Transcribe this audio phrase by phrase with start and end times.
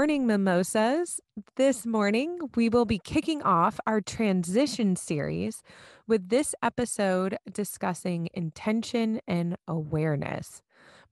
[0.00, 1.20] morning, mimosas.
[1.56, 5.62] This morning, we will be kicking off our transition series
[6.08, 10.62] with this episode discussing intention and awareness.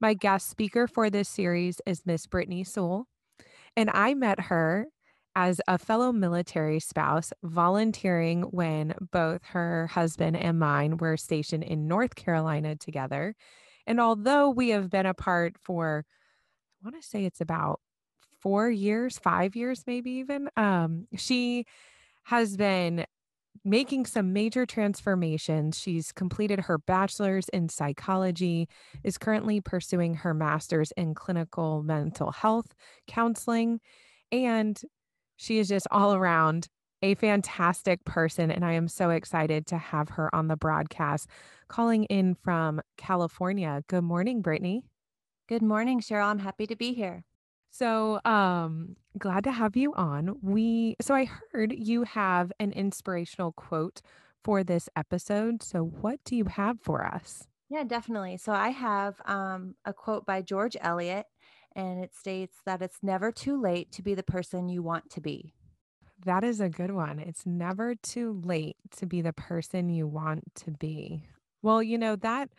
[0.00, 3.04] My guest speaker for this series is Miss Brittany Soule,
[3.77, 4.86] and I met her
[5.36, 11.88] as a fellow military spouse volunteering when both her husband and mine were stationed in
[11.88, 13.34] North Carolina together.
[13.86, 16.06] And although we have been apart for,
[16.80, 17.80] I want to say it's about
[18.41, 20.48] four years, five years, maybe even.
[20.56, 21.65] Um, she
[22.24, 23.05] has been
[23.65, 25.79] making some major transformations.
[25.79, 28.69] She's completed her bachelor's in psychology,
[29.05, 32.74] is currently pursuing her master's in clinical mental health
[33.06, 33.80] counseling,
[34.30, 34.80] and
[35.37, 36.68] she is just all around
[37.02, 38.51] a fantastic person.
[38.51, 41.29] And I am so excited to have her on the broadcast
[41.68, 43.82] calling in from California.
[43.88, 44.82] Good morning, Brittany.
[45.49, 46.27] Good morning, Cheryl.
[46.27, 47.24] I'm happy to be here.
[47.71, 50.37] So, um, glad to have you on.
[50.43, 54.01] We so I heard you have an inspirational quote
[54.43, 55.63] for this episode.
[55.63, 57.46] So, what do you have for us?
[57.69, 58.39] Yeah, definitely.
[58.39, 61.27] So, I have um, a quote by George Eliot,
[61.77, 65.21] and it states that it's never too late to be the person you want to
[65.21, 65.55] be.
[66.25, 67.19] That is a good one.
[67.21, 71.25] It's never too late to be the person you want to be.
[71.62, 72.50] Well, you know, that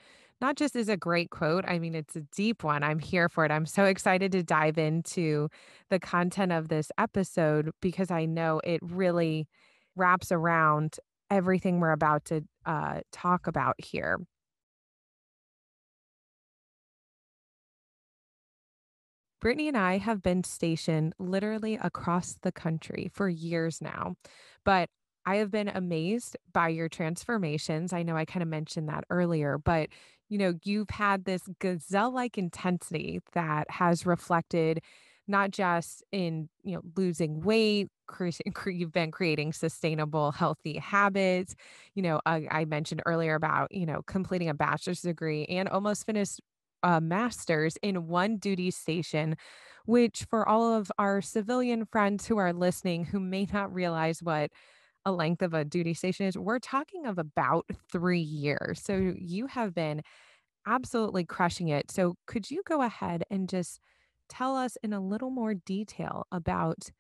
[0.42, 2.84] not just is a great quote, I mean, it's a deep one.
[2.84, 3.52] I'm here for it.
[3.52, 5.50] I'm so excited to dive into
[5.90, 9.48] the content of this episode because I know it really
[9.96, 10.98] wraps around
[11.30, 14.20] everything we're about to uh, talk about here.
[19.42, 24.16] Brittany and I have been stationed literally across the country for years now,
[24.66, 24.90] but
[25.26, 27.94] I have been amazed by your transformations.
[27.94, 29.90] I know I kind of mentioned that earlier, but
[30.30, 34.82] you know, you've had this gazelle like intensity that has reflected
[35.28, 37.88] not just in, you know, losing weight,
[38.66, 41.56] you've been creating sustainable, healthy habits.
[41.94, 46.06] You know, I, I mentioned earlier about, you know, completing a bachelor's degree and almost
[46.06, 46.40] finished
[46.82, 49.36] a master's in one duty station,
[49.86, 54.52] which for all of our civilian friends who are listening who may not realize what
[55.06, 58.82] a length of a duty station is, we're talking of about three years.
[58.84, 60.02] So you have been
[60.68, 61.90] absolutely crushing it.
[61.90, 63.80] So could you go ahead and just
[64.28, 66.92] tell us in a little more detail about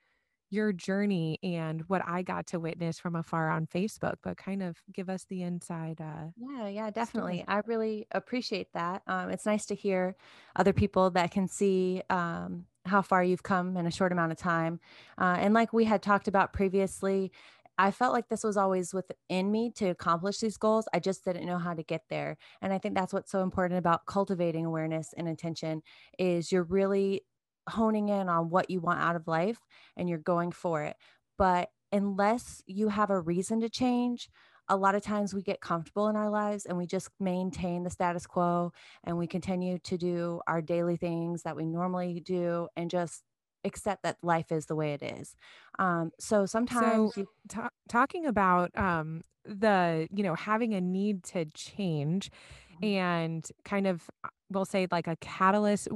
[0.52, 4.78] your journey and what I got to witness from afar on Facebook, but kind of
[4.92, 6.02] give us the inside.
[6.02, 7.44] Uh, yeah, yeah, definitely.
[7.44, 7.58] Story.
[7.58, 9.04] I really appreciate that.
[9.06, 10.16] Um, it's nice to hear
[10.56, 14.40] other people that can see um, how far you've come in a short amount of
[14.40, 14.80] time.
[15.20, 17.31] Uh, and like we had talked about previously,
[17.79, 20.85] I felt like this was always within me to accomplish these goals.
[20.94, 22.35] I just didn't know how to get there.
[22.62, 25.81] And I think that's what's so important about cultivating awareness and intention
[26.18, 27.22] is you're really
[27.69, 29.59] honing in on what you want out of life
[29.95, 30.97] and you're going for it.
[31.38, 34.29] But unless you have a reason to change,
[34.68, 37.89] a lot of times we get comfortable in our lives and we just maintain the
[37.89, 38.73] status quo
[39.06, 43.23] and we continue to do our daily things that we normally do and just
[43.64, 45.36] accept that life is the way it is.
[45.78, 51.24] Um, so sometimes so, you- t- talking about um, the, you know, having a need
[51.25, 52.31] to change
[52.74, 52.86] mm-hmm.
[52.86, 55.88] and kind of, uh, we'll say like a catalyst,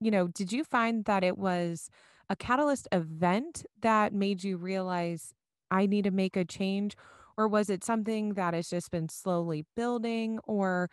[0.00, 1.88] you know, did you find that it was
[2.28, 5.32] a catalyst event that made you realize
[5.70, 6.96] I need to make a change?
[7.38, 10.38] Or was it something that has just been slowly building?
[10.44, 10.90] Or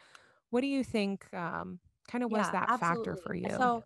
[0.49, 3.05] what do you think um, kind of was yeah, that absolutely.
[3.05, 3.49] factor for you?
[3.49, 3.83] So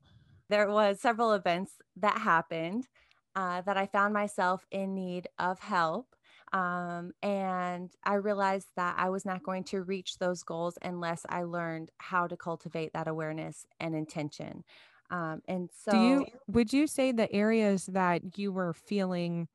[0.49, 2.87] there was several events that happened
[3.35, 6.15] uh, that I found myself in need of help.
[6.53, 11.43] Um, and I realized that I was not going to reach those goals unless I
[11.43, 14.63] learned how to cultivate that awareness and intention.
[15.09, 19.47] Um, and so, do you would you say the areas that you were feeling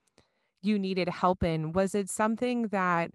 [0.62, 3.10] you needed help in was it something that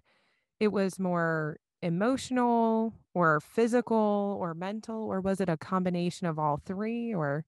[0.60, 6.60] it was more emotional or physical or mental or was it a combination of all
[6.64, 7.44] three or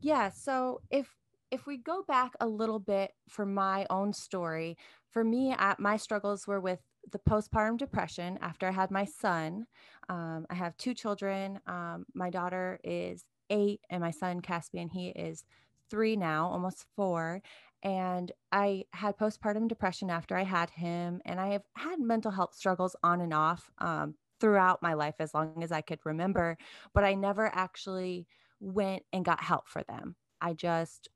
[0.00, 0.30] yeah.
[0.30, 1.14] So if
[1.50, 4.76] if we go back a little bit for my own story,
[5.10, 6.78] for me, my struggles were with
[7.10, 9.66] the postpartum depression after I had my son.
[10.08, 11.58] Um, I have two children.
[11.66, 15.44] Um, my daughter is eight, and my son Caspian, he is
[15.88, 17.42] three now, almost four.
[17.82, 22.54] And I had postpartum depression after I had him, and I have had mental health
[22.54, 26.56] struggles on and off um, throughout my life as long as I could remember,
[26.94, 28.26] but I never actually
[28.60, 30.16] went and got help for them.
[30.40, 31.08] I just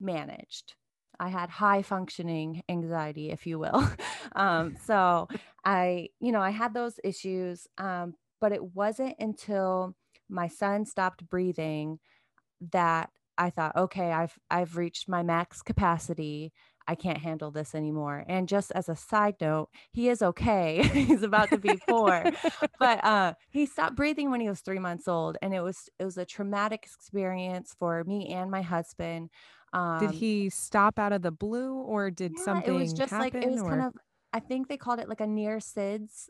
[0.00, 0.74] managed.
[1.18, 3.88] I had high functioning anxiety, if you will.
[4.36, 5.28] um, so
[5.64, 9.94] I, you know, I had those issues, um, but it wasn't until
[10.28, 11.98] my son stopped breathing
[12.72, 16.52] that I thought, okay, I've I've reached my max capacity.
[16.88, 18.24] I can't handle this anymore.
[18.28, 20.82] And just as a side note, he is okay.
[20.92, 22.24] He's about to be four,
[22.78, 26.04] but uh, he stopped breathing when he was three months old, and it was it
[26.04, 29.30] was a traumatic experience for me and my husband.
[29.72, 32.74] Um, did he stop out of the blue, or did yeah, something?
[32.74, 33.68] It was just happen, like it was or?
[33.68, 33.94] kind of.
[34.32, 36.28] I think they called it like a near SIDS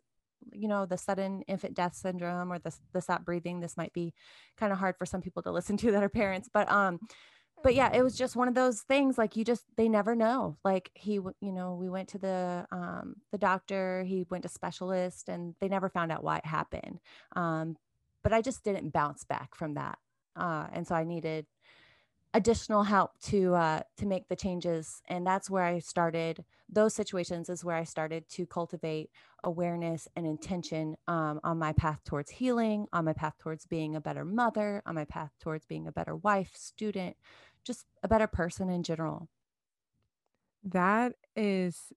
[0.52, 4.14] you know the sudden infant death syndrome or the, the stop breathing this might be
[4.56, 7.00] kind of hard for some people to listen to that are parents but um
[7.66, 10.56] but yeah it was just one of those things like you just they never know
[10.64, 15.28] like he you know we went to the um the doctor he went to specialist
[15.28, 17.00] and they never found out why it happened
[17.34, 17.76] um
[18.22, 19.98] but i just didn't bounce back from that
[20.36, 21.44] uh and so i needed
[22.34, 27.48] additional help to uh, to make the changes and that's where i started those situations
[27.48, 29.10] is where i started to cultivate
[29.44, 34.00] awareness and intention um, on my path towards healing on my path towards being a
[34.00, 37.16] better mother on my path towards being a better wife student
[37.66, 39.28] just a better person in general
[40.64, 41.92] that is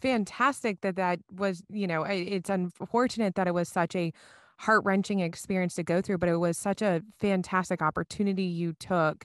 [0.00, 4.12] fantastic that that was you know it's unfortunate that it was such a
[4.60, 9.24] heart wrenching experience to go through, but it was such a fantastic opportunity you took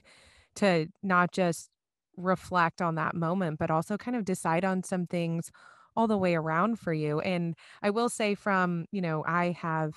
[0.54, 1.68] to not just
[2.16, 5.52] reflect on that moment, but also kind of decide on some things
[5.94, 7.20] all the way around for you.
[7.20, 9.92] And I will say, from, you know, I have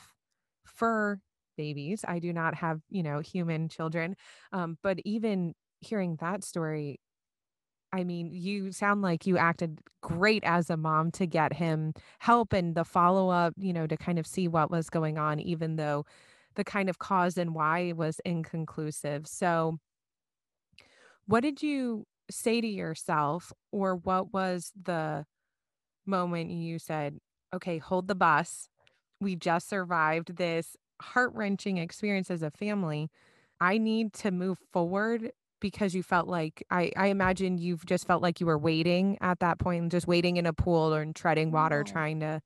[0.65, 1.19] fur
[1.59, 4.15] babies, I do not have, you know, human children.
[4.53, 7.01] Um, but even hearing that story,
[7.91, 12.53] I mean, you sound like you acted great as a mom to get him help
[12.53, 15.75] and the follow up, you know, to kind of see what was going on, even
[15.75, 16.05] though
[16.55, 19.27] the kind of cause and why was inconclusive.
[19.27, 19.79] So,
[21.25, 25.25] what did you say to yourself, or what was the
[26.05, 27.17] moment you said,
[27.53, 28.69] okay, hold the bus?
[29.19, 33.09] We just survived this heart wrenching experience as a family.
[33.59, 38.21] I need to move forward because you felt like I, I imagine you've just felt
[38.21, 41.83] like you were waiting at that point, just waiting in a pool or treading water,
[41.83, 42.41] trying to.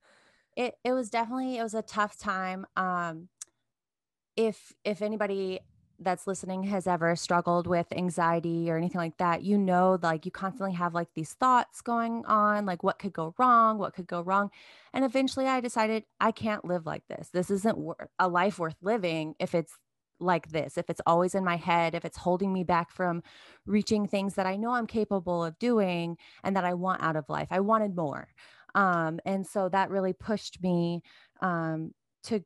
[0.56, 2.66] It it was definitely it was a tough time.
[2.76, 3.30] Um,
[4.36, 5.60] if if anybody
[6.04, 10.32] that's listening has ever struggled with anxiety or anything like that, you know, like you
[10.32, 14.22] constantly have like these thoughts going on, like what could go wrong, what could go
[14.22, 14.52] wrong.
[14.94, 17.30] And eventually I decided I can't live like this.
[17.34, 17.78] This isn't
[18.20, 19.78] a life worth living if it's
[20.20, 23.24] like this, if it's always in my head, if it's holding me back from
[23.66, 27.30] reaching things that I know I'm capable of doing and that I want out of
[27.30, 28.28] life, I wanted more.
[28.76, 31.04] Um, and so that really pushed me
[31.42, 32.44] um, to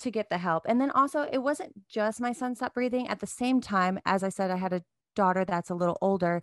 [0.00, 0.64] to get the help.
[0.66, 3.08] And then also, it wasn't just my son stopped breathing.
[3.08, 4.82] At the same time, as I said, I had a
[5.14, 6.42] daughter that's a little older.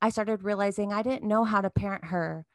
[0.00, 2.46] I started realizing I didn't know how to parent her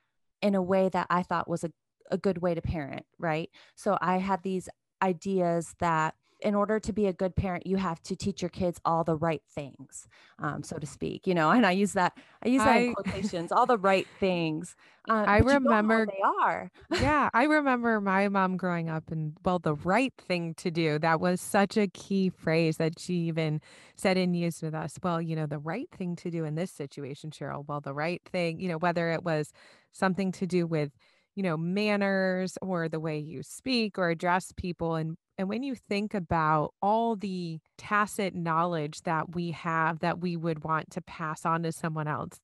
[0.42, 1.72] in a way that I thought was a,
[2.12, 3.50] a good way to parent, right?
[3.76, 4.70] So I had these
[5.02, 8.80] ideas that in order to be a good parent, you have to teach your kids
[8.86, 10.08] all the right things,
[10.40, 11.26] um, so to speak.
[11.26, 14.08] You know, and I use that I use that I, in quotations, all the right
[14.20, 14.76] things.
[15.10, 16.70] Uh, I remember they are.
[16.92, 21.00] yeah, I remember my mom growing up, and well, the right thing to do.
[21.00, 23.62] That was such a key phrase that she even
[23.96, 25.00] said and used with us.
[25.02, 27.66] Well, you know, the right thing to do in this situation, Cheryl.
[27.68, 29.52] Well, the right thing, you know, whether it was
[29.92, 30.92] something to do with
[31.38, 35.76] you know manners or the way you speak or address people and and when you
[35.76, 41.46] think about all the tacit knowledge that we have that we would want to pass
[41.46, 42.40] on to someone else,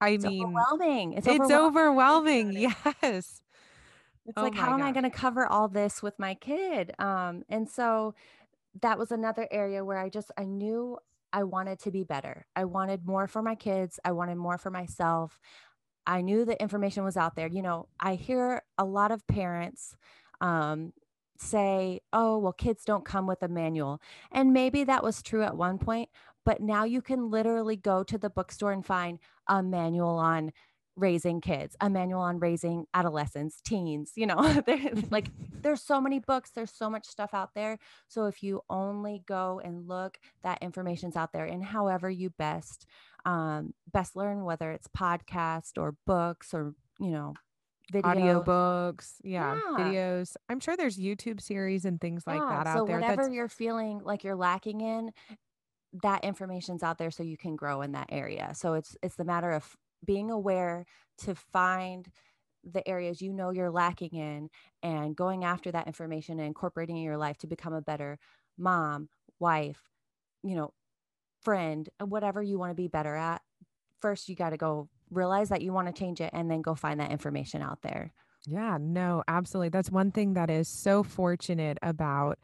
[0.00, 1.12] I mean it's mean, overwhelming.
[1.14, 2.58] It's, it's overwhelming.
[2.60, 2.74] overwhelming.
[3.02, 3.42] Yes.
[4.26, 6.92] It's oh like, how am I going to cover all this with my kid?
[7.00, 8.14] Um, and so
[8.80, 10.98] that was another area where I just, I knew
[11.32, 12.46] I wanted to be better.
[12.54, 13.98] I wanted more for my kids.
[14.04, 15.40] I wanted more for myself.
[16.10, 17.46] I knew the information was out there.
[17.46, 19.96] You know, I hear a lot of parents
[20.40, 20.92] um,
[21.38, 24.00] say, oh, well, kids don't come with a manual.
[24.32, 26.08] And maybe that was true at one point,
[26.44, 30.52] but now you can literally go to the bookstore and find a manual on
[31.00, 34.62] raising kids, a manual on raising adolescents, teens, you know,
[35.10, 35.28] like
[35.62, 37.78] there's so many books, there's so much stuff out there.
[38.08, 41.44] So if you only go and look, that information's out there.
[41.44, 42.86] And however you best
[43.26, 47.34] um best learn whether it's podcast or books or, you know,
[47.92, 50.36] video audiobooks yeah, yeah, videos.
[50.48, 53.34] I'm sure there's youtube series and things like yeah, that out so there whatever That's...
[53.34, 55.10] you're feeling like you're lacking in
[56.02, 58.52] that information's out there so you can grow in that area.
[58.54, 60.86] So it's it's the matter of being aware
[61.18, 62.08] to find
[62.64, 64.50] the areas you know you're lacking in
[64.82, 68.18] and going after that information and incorporating in your life to become a better
[68.58, 69.80] mom wife
[70.42, 70.72] you know
[71.42, 73.40] friend uh, whatever you want to be better at
[74.00, 76.74] first you got to go realize that you want to change it and then go
[76.74, 78.12] find that information out there.
[78.46, 79.68] Yeah, no, absolutely.
[79.68, 82.38] That's one thing that is so fortunate about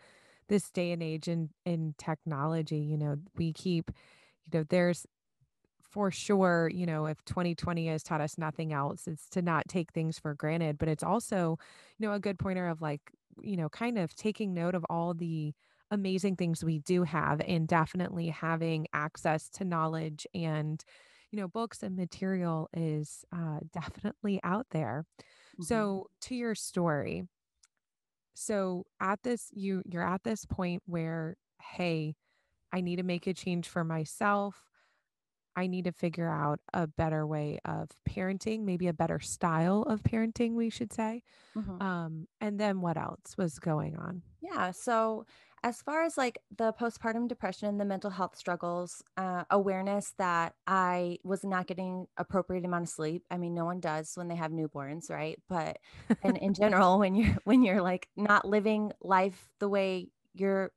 [0.49, 3.91] this day and age in in technology, you know, we keep
[4.53, 5.07] you know, there's
[5.89, 9.93] for sure, you know, if 2020 has taught us nothing else, it's to not take
[9.93, 10.79] things for granted.
[10.79, 11.59] But it's also,
[11.99, 13.01] you know, a good pointer of like,
[13.43, 15.55] you know, kind of taking note of all the
[15.91, 20.85] amazing things we do have and definitely having access to knowledge and,
[21.31, 25.05] you know, books and material is uh, definitely out there.
[25.59, 25.87] Mhm.
[25.87, 27.25] So to your story,
[28.35, 32.17] so at this, you you're at this point where, hey,
[32.73, 34.71] I need to make a change for myself.
[35.57, 40.03] I need to figure out a better way of parenting, maybe a better style of
[40.03, 41.23] parenting, we should say.
[41.57, 41.83] Mhm.
[41.83, 44.23] Um, and then what else was going on?
[44.41, 44.71] Yeah.
[44.71, 45.25] So,
[45.63, 50.55] as far as like the postpartum depression, and the mental health struggles, uh, awareness that
[50.67, 53.25] I was not getting appropriate amount of sleep.
[53.31, 55.41] I mean, no one does when they have newborns, right?
[55.49, 55.79] But
[56.23, 60.71] and in general, when you're when you're like not living life the way you're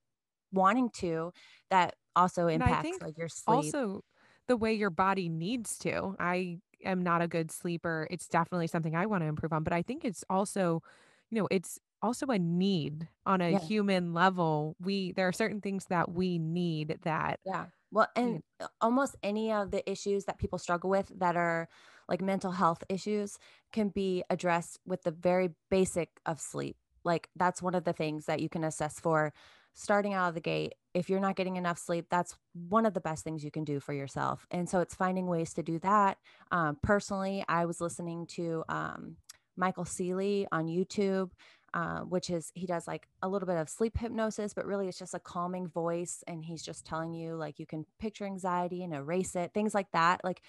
[0.52, 1.34] wanting to,
[1.70, 3.56] that also impacts like your sleep.
[3.56, 4.04] also
[4.50, 6.18] the way your body needs to.
[6.20, 8.08] I am not a good sleeper.
[8.12, 10.84] It's definitely something I want to improve on, but I think it's also,
[11.32, 13.70] you know, it's also a need on a Yeah.
[13.70, 14.76] human level.
[14.82, 17.68] We there are certain things that we need that Yeah.
[17.92, 18.44] Well, and
[18.82, 21.68] almost any of the issues that people struggle with that are
[22.08, 23.38] like mental health issues
[23.72, 26.78] can be addressed with the very basic of sleep.
[27.04, 29.34] Like that's one of the things that you can assess for
[29.80, 30.74] starting out of the gate.
[30.94, 33.80] If you're not getting enough sleep, that's one of the best things you can do
[33.80, 34.46] for yourself.
[34.52, 36.18] And so it's finding ways to do that.
[36.52, 39.18] Um, personally, I was listening to um,
[39.56, 41.30] Michael Sealey on YouTube
[41.74, 44.98] uh, which is he does like a little bit of sleep hypnosis, but really it's
[44.98, 46.24] just a calming voice.
[46.28, 49.92] And he's just telling you, like, you can picture anxiety and erase it, things like
[49.92, 50.22] that.
[50.24, 50.42] Like,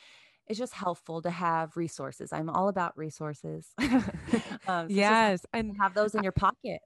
[0.47, 2.33] it's just helpful to have resources.
[2.33, 3.69] I'm all about resources.
[3.79, 4.01] um,
[4.63, 6.81] so Yes, and have those in your pocket.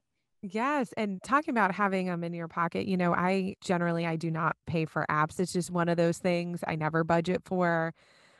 [0.51, 4.31] Yes, and talking about having them in your pocket, you know, I generally I do
[4.31, 5.39] not pay for apps.
[5.39, 7.93] It's just one of those things I never budget for.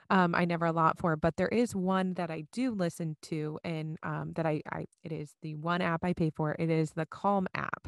[0.09, 3.97] Um, I never allot for, but there is one that I do listen to and
[4.03, 6.55] um, that I, I it is the one app I pay for.
[6.59, 7.87] It is the Calm app.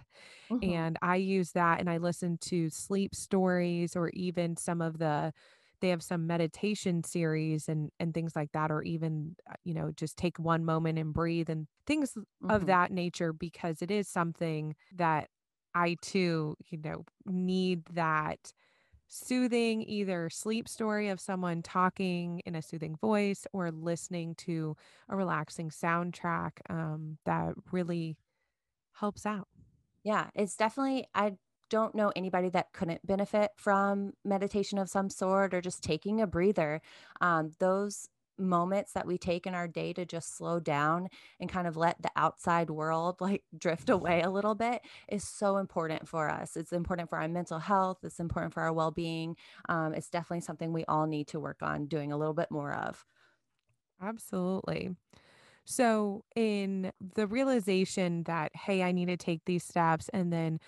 [0.49, 0.71] Mhm.
[0.71, 5.33] And I use that and I listen to sleep stories or even some of the
[5.81, 9.91] they have some meditation series and and things like that or even uh, you know
[9.91, 12.17] just take one moment and breathe and things
[12.49, 12.67] of Mhm.
[12.67, 15.29] that nature because it is something that
[15.75, 18.51] I too, you know, need that
[19.09, 24.75] soothing either sleep story of someone talking in a soothing voice or listening to
[25.09, 28.17] a relaxing soundtrack um, that really
[28.93, 29.47] helps out.
[30.03, 31.37] Yeah, it's definitely I
[31.69, 36.27] don't know anybody that couldn't benefit from meditation of some sort or just taking a
[36.27, 36.81] breather.
[37.21, 38.09] Um, those
[38.39, 41.09] moments that we take in our day to just slow down
[41.39, 45.57] and kind of let the outside world like drift away a little bit is so
[45.57, 46.55] important for us.
[46.55, 47.99] It's important for our mental health.
[48.03, 49.35] It's important for our well-being.
[49.69, 52.73] Um, it's definitely something we all need to work on doing a little bit more
[52.73, 53.05] of.
[54.01, 54.95] Absolutely.
[55.65, 60.59] So, in the realization that, hey, I need to take these steps, and then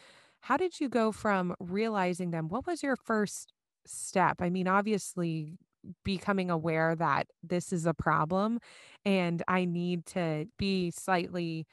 [0.41, 2.49] how did you go from realizing them?
[2.49, 3.53] What was your first
[3.85, 4.37] step?
[4.41, 5.57] I mean, obviously,
[6.03, 8.59] becoming aware that this is a problem
[9.05, 11.65] and I need to be slightly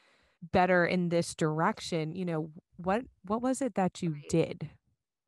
[0.53, 2.15] better in this direction.
[2.15, 4.71] You know, what what was it that you did?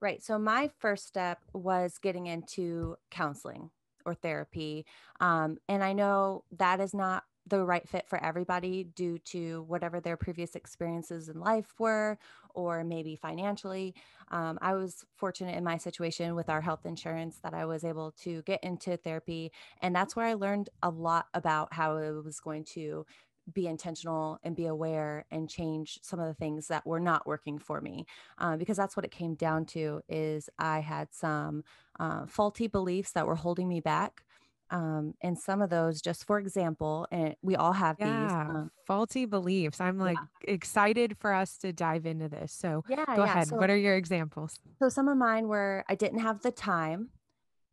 [0.00, 0.22] Right.
[0.22, 3.70] So my first step was getting into counseling
[4.06, 4.86] or therapy.
[5.20, 10.00] Um, and I know that is not the right fit for everybody due to whatever
[10.00, 12.18] their previous experiences in life were,
[12.58, 13.94] or maybe financially.
[14.32, 18.10] Um, I was fortunate in my situation with our health insurance that I was able
[18.24, 19.52] to get into therapy.
[19.80, 23.06] And that's where I learned a lot about how it was going to
[23.54, 27.58] be intentional and be aware and change some of the things that were not working
[27.58, 28.04] for me
[28.38, 31.64] uh, because that's what it came down to is i had some
[31.98, 34.22] uh, faulty beliefs that were holding me back
[34.70, 39.24] um, and some of those just for example and we all have these um, faulty
[39.24, 39.80] beliefs.
[39.80, 42.52] I'm like yeah excited for us to dive into this.
[42.52, 43.48] So, yeah go yeah ahead.
[43.48, 44.58] so What are your examples?
[44.78, 47.10] so some of mine were i didn't have the time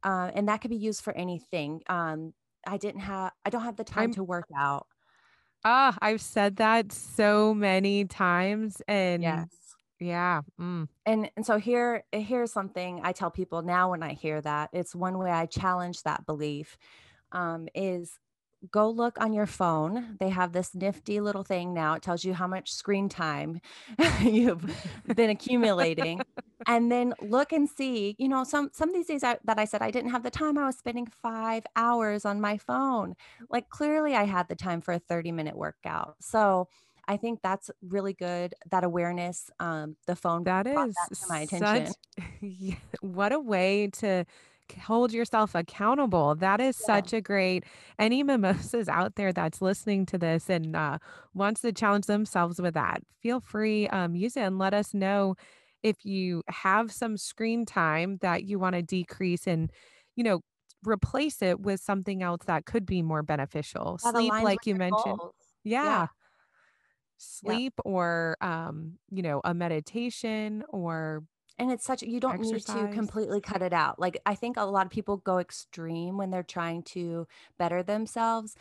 [0.04, 2.34] uh, and that could be used for anything um,
[2.68, 4.88] i didn't have i don't have the time I'm to work out
[5.68, 9.48] Ah, I've said that so many times and yes
[10.00, 10.88] yeah, mm.
[11.06, 14.70] And and so here here's something I tell people now when I hear that.
[14.74, 16.78] It's one way I challenge that belief
[17.32, 18.20] um, is
[18.72, 20.18] go look on your phone.
[20.20, 21.94] They have this nifty little thing now.
[21.94, 23.62] It tells you how much screen time
[24.22, 24.66] you've
[25.16, 26.22] been accumulating.
[26.68, 29.66] And then look and see, you know, some some of these days I, that I
[29.66, 33.14] said I didn't have the time, I was spending five hours on my phone.
[33.52, 36.16] Like clearly I had the time for a 30 minute workout.
[36.22, 36.70] So
[37.08, 38.54] I think that's really good.
[38.72, 41.96] That awareness, um, the phone That is that to my such attention.
[42.42, 44.26] yeah, what a way to
[44.82, 46.36] hold yourself accountable.
[46.36, 46.86] That is Yeah.
[46.86, 47.64] such a great
[48.00, 50.98] any mimosas out there that's listening to this and, uh,
[51.34, 55.36] wants to challenge themselves with that, feel free, um, use it and let us know
[55.84, 59.72] if you have some screen time that you wanna decrease and,
[60.16, 60.42] you know,
[60.86, 63.98] replace it with something else that could be more beneficial.
[64.00, 65.22] Sleep, like you mentioned.
[65.82, 66.04] Yeah.
[66.04, 66.08] Yeah.
[67.18, 71.24] Sleep or, um, you know, a meditation or
[71.58, 73.98] And it's such you don't need to completely cut it out.
[73.98, 78.56] Like, I think a lot of people go extreme when they're trying to better themselves,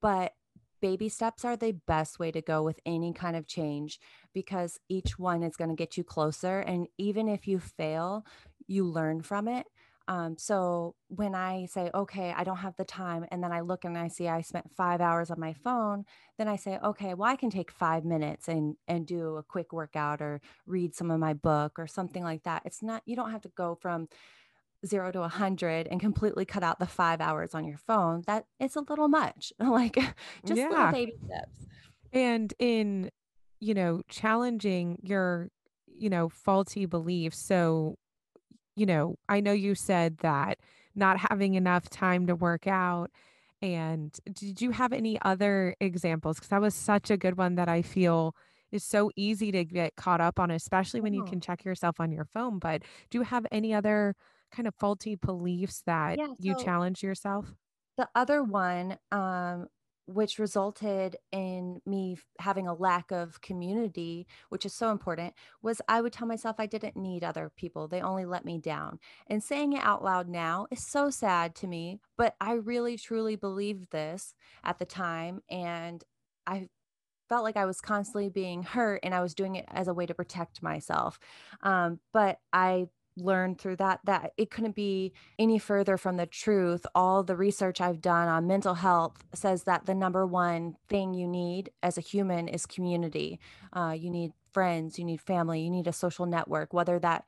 [0.00, 0.34] but
[0.80, 3.98] baby steps are the best way to go with any kind of change
[4.32, 8.24] because each one is gonna get you closer, and even if you fail,
[8.68, 9.66] you learn from it.
[10.08, 13.84] Um, so when I say, "Okay, I don't have the time," and then I look
[13.84, 16.04] and I see I spent 5 hours on my phone,
[16.38, 19.72] then I say, "Okay, well, I can take 5 minutes and and do a quick
[19.72, 22.62] workout or read some of my book," or something like that.
[22.64, 24.08] It's not you don't have to go from
[24.86, 28.22] 0 to a 100 and completely cut out the 5 hours on your phone.
[28.26, 29.98] That it's a little much, like,
[30.46, 31.66] just little baby steps.
[32.12, 33.10] And in,
[33.60, 35.50] you know, challenging your,
[35.86, 37.38] you know, faulty beliefs.
[37.38, 37.96] So,
[38.76, 40.58] you know, I know you said that
[40.94, 43.10] not having enough time to work out.
[43.62, 46.36] And did you have any other examples?
[46.36, 48.34] Because that was such a good one that I feel
[48.72, 51.24] is so easy to get caught up on, especially when you Oh.
[51.24, 52.58] can check yourself on your phone.
[52.58, 54.14] But do you have any other
[54.52, 57.54] kind of faulty beliefs that Yeah, you challenge yourself?
[57.96, 59.68] The other one, um,
[60.06, 66.00] which resulted in me having a lack of community, which is so important, was I
[66.00, 69.72] would tell myself I didn't need other people, they only let me down, and saying
[69.72, 74.34] it out loud now is so sad to me, but I really truly believed this
[74.62, 76.02] at the time, and
[76.46, 76.68] I
[77.28, 80.06] felt like I was constantly being hurt, and I was doing it as a way
[80.06, 81.18] to protect myself,
[81.62, 86.86] um, but I learned through that that it couldn't be any further from the truth.
[86.94, 91.26] All the research I've done on mental health says that the number one thing you
[91.26, 93.40] need as a human is community.
[93.72, 97.24] Uh, you need friends, you need family, you need a social network, whether that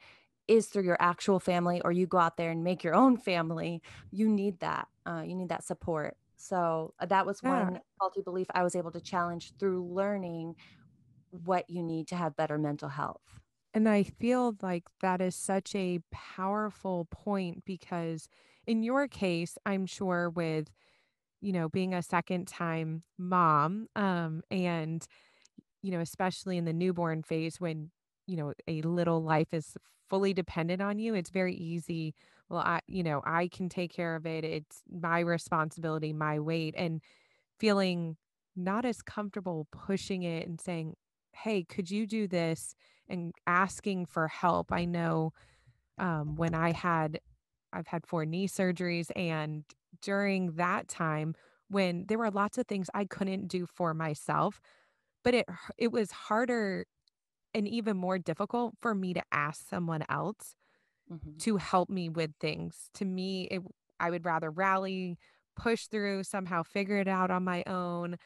[0.46, 3.82] is through your actual family or you go out there and make your own family,
[4.10, 4.88] you need that.
[5.06, 6.16] Uh, you need that support.
[6.36, 7.70] So uh, that was Yeah.
[7.74, 10.56] one faulty belief I was able to challenge through learning
[11.30, 13.22] what you need to have better mental health.
[13.74, 18.28] And I feel like that is such a powerful point because
[18.66, 20.68] in your case, I'm sure with,
[21.40, 25.06] you know, being a second time mom, um, and,
[25.82, 27.90] you know, especially in the newborn phase when,
[28.26, 29.76] you know, a little life is
[30.10, 32.14] fully dependent on you, it's very easy.
[32.48, 34.44] Well, I, you know, I can take care of it.
[34.44, 36.74] It's my responsibility, my weight.
[36.76, 37.02] And
[37.58, 38.16] feeling
[38.56, 40.94] not as comfortable pushing it and saying,
[41.32, 42.74] "Hey, could you do this?"
[43.08, 44.72] And asking for help.
[44.72, 45.32] I know,
[45.98, 47.20] um, when I had
[47.72, 49.64] I've had 4 knee surgeries, and
[50.02, 51.34] during that time,
[51.68, 54.60] when there were lots of things I couldn't do for myself,
[55.24, 55.46] but it
[55.78, 56.86] it was harder
[57.54, 60.56] and even more difficult for me to ask someone else
[61.08, 61.40] Mhm.
[61.40, 62.90] to help me with things.
[62.94, 63.62] To me, it
[64.00, 65.18] I would rather rally,
[65.56, 68.16] push through, somehow figure it out on my own.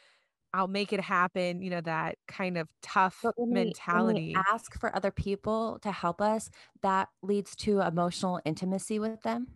[0.54, 4.46] I'll make it happen, you know, that kind of tough we mentality.
[4.50, 6.50] ask for other people to help us,
[6.82, 9.46] that leads to emotional intimacy with them,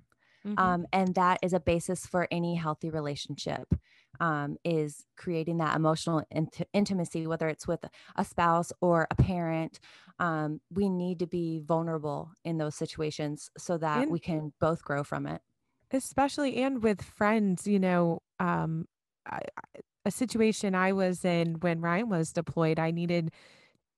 [0.44, 0.76] Mhm.
[0.76, 3.74] um, and that is a basis for any healthy relationship,
[4.20, 7.84] um, is creating that emotional inti intimacy, whether it's with
[8.16, 9.80] a spouse or a parent.
[10.18, 14.82] Um, we need to be vulnerable in those situations so that And we can both
[14.84, 15.42] grow from it.
[15.90, 18.86] especially and with friends, you know, um,
[19.26, 19.40] I
[19.76, 23.32] I a situation I was in when Ryan was deployed, I needed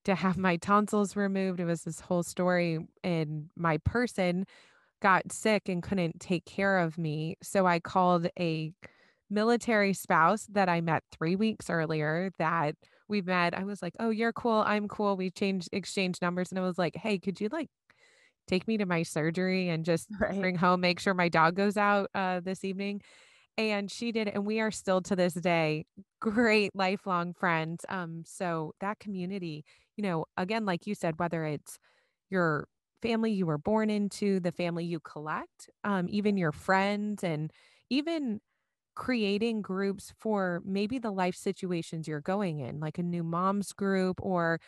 [0.05, 1.61] to have my tonsils removed.
[1.61, 4.47] It was this whole story, and my person
[5.03, 8.73] got sick and couldn't take care of me, so I called a
[9.31, 12.77] military spouse that I met 3 weeks earlier that
[13.09, 16.59] we met I was like, "Oh, you're cool, I'm cool." We changed exchanged numbers, and
[16.61, 17.71] I was like, "Hey, could you, like,
[18.47, 20.41] take me to my surgery and just Right.
[20.41, 23.03] bring home, make sure my dog goes out, uh, this evening?"
[23.59, 25.85] And she did, and we are still to this day
[26.21, 29.65] great lifelong friends, um, so that community,
[29.97, 31.79] you know, again, like you said, whether it's
[32.31, 32.69] your
[33.03, 37.53] family you were born into, the family you collect, um, even your friends, and
[37.91, 38.41] even
[38.97, 44.21] creating groups for maybe the life situations you're going in, like a new moms group,
[44.23, 44.61] or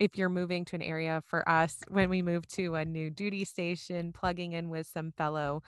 [0.00, 3.44] if you're moving to an area for us, when we moved to a new duty
[3.44, 5.62] station, plugging in with some fellow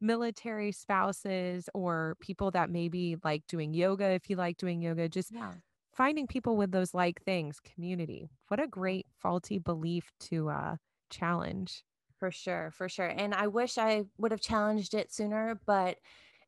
[0.00, 5.32] military spouses or people that maybe like doing yoga if you like doing yoga, just
[5.32, 5.52] Yeah.
[5.92, 8.28] finding people with those like things, community.
[8.48, 10.76] What a great faulty belief to uh,
[11.10, 11.84] challenge.
[12.18, 13.06] For sure, for sure.
[13.06, 15.98] And I wish I would have challenged it sooner, but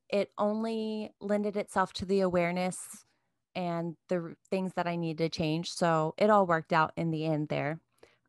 [0.09, 2.79] it only lended itself to the awareness
[3.55, 5.73] and the things that I needed to change.
[5.73, 7.81] So it all worked out in the end there.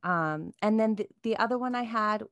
[0.03, 2.23] Um, and then the, the other one I had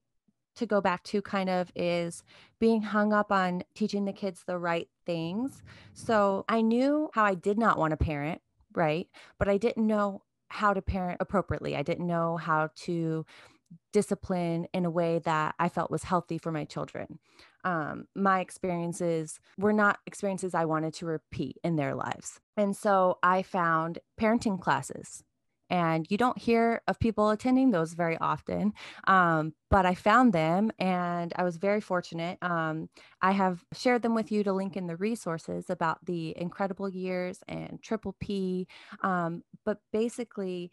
[0.56, 2.24] to go back to kind of is
[2.60, 5.64] being hung up on teaching the kids the right things.
[5.94, 8.42] So I knew how I did not want to parent,
[8.74, 9.08] right?
[9.38, 11.76] But I didn't know how to parent appropriately.
[11.76, 13.26] I didn't know how to
[13.92, 17.20] discipline in a way that I felt was healthy for my children.
[17.64, 22.40] Um, my experiences were not experiences I wanted to repeat in their lives.
[22.56, 25.24] And so I found parenting classes.
[25.70, 28.74] And you don't hear of people attending those very often.
[29.08, 32.38] Um, but I found them and I was very fortunate.
[32.42, 32.90] Um,
[33.22, 37.40] I have shared them with you to link in the resources about the incredible years
[37.48, 38.68] and triple P.
[39.02, 40.72] Um, but basically,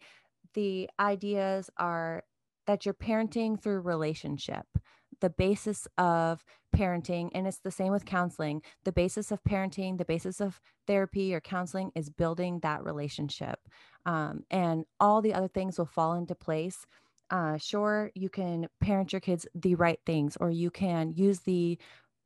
[0.53, 2.23] the ideas are
[2.67, 4.65] that you're parenting through relationship.
[5.23, 6.43] The basis of
[6.75, 11.33] parenting, and it's the same with counseling, the basis of parenting, the basis of therapy
[11.33, 13.57] or counseling is building that relationship.
[14.05, 16.85] Um, and all the other things will fall into place.
[17.29, 21.77] Uh, sure, you can parent your kids the right things, or you can use the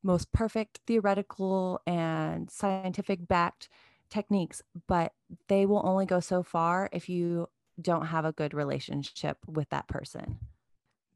[0.02, 3.70] most perfect theoretical and scientific backed
[4.10, 5.14] techniques, but
[5.50, 7.48] they will only go so far if you
[7.80, 10.40] don't have a good relationship with that person.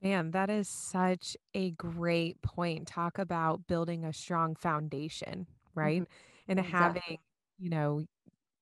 [0.02, 2.88] Man, that is such a great point.
[2.88, 6.04] Talk about building a strong foundation, right?
[6.04, 6.06] Mhm.
[6.48, 7.18] And having,
[7.58, 8.06] you know,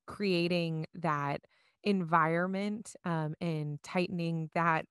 [0.08, 1.42] creating that
[1.84, 4.86] environment um, and tightening that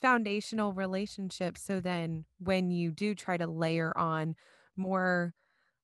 [0.00, 1.58] foundational relationship.
[1.58, 4.36] So then when you do try to layer on
[4.76, 5.34] more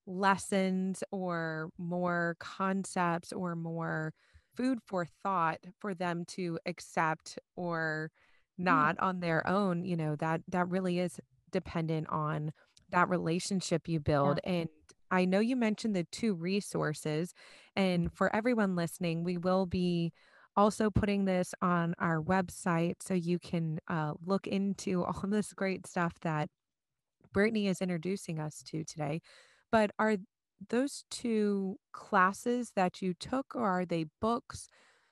[0.07, 4.15] lessons or more concepts or more
[4.57, 8.11] food for thought for them to accept or.
[8.59, 11.21] Not on their own you know that that really is
[11.53, 12.53] dependent on
[12.91, 14.35] that relationship you Yeah.
[14.35, 14.69] build and
[15.11, 17.33] i know you mentioned the two resources
[17.77, 20.13] and for everyone listening we will be
[20.57, 25.87] also putting this on our website so you can uh, look into all this great
[25.87, 26.49] stuff that
[27.33, 29.21] Brittany is introducing us to today.
[29.71, 30.17] But are
[30.69, 34.69] those 2 classes that you took, or are they books?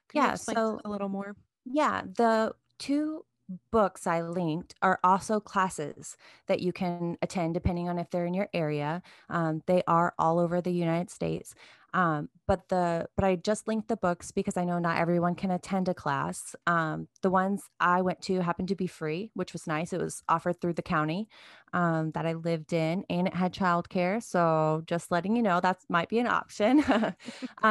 [0.09, 0.31] Can you Yeah.
[0.31, 1.35] explain So a little more?
[1.65, 3.25] Yeah, the two
[3.71, 8.35] books I linked are also classes that you can attend depending on if they're in
[8.35, 9.03] your area.
[9.29, 11.55] Um, they are all over the United States.
[11.95, 15.53] Um, but the but I just linked the books because I know not everyone can
[15.53, 16.57] attend a class.
[16.67, 19.93] Um, the ones I went to happened to be free, which was nice.
[19.93, 21.29] It was offered through the county
[21.73, 24.21] um, that I lived in, and it had childcare.
[24.21, 26.85] So just letting you know that might be an option.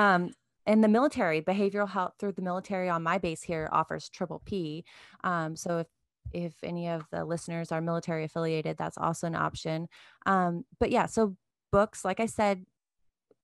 [0.66, 4.84] and the military behavioral health through the military on my base here offers triple p
[5.24, 5.88] um, so if
[6.32, 9.88] if any of the listeners are military affiliated that's also an option.
[10.26, 11.36] Um, but yeah so
[11.72, 12.64] books like i said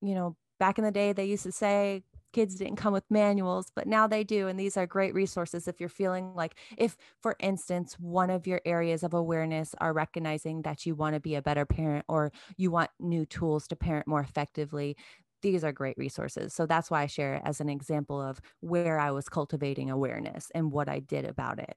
[0.01, 3.71] you know back in the day they used to say kids didn't come with manuals
[3.75, 7.35] but now they do and these are great resources if you're feeling like if for
[7.39, 11.41] instance one of your areas of awareness are recognizing that you want to be a
[11.41, 14.95] better parent or you want new tools to parent more effectively
[15.41, 16.53] these are great resources.
[16.53, 20.51] So that's why i share it as an example of where i was cultivating awareness
[20.55, 21.75] and what i did about it.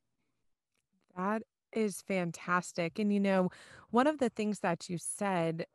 [1.16, 3.50] That is fantastic, and, you know,
[3.90, 5.66] one of the things that you said,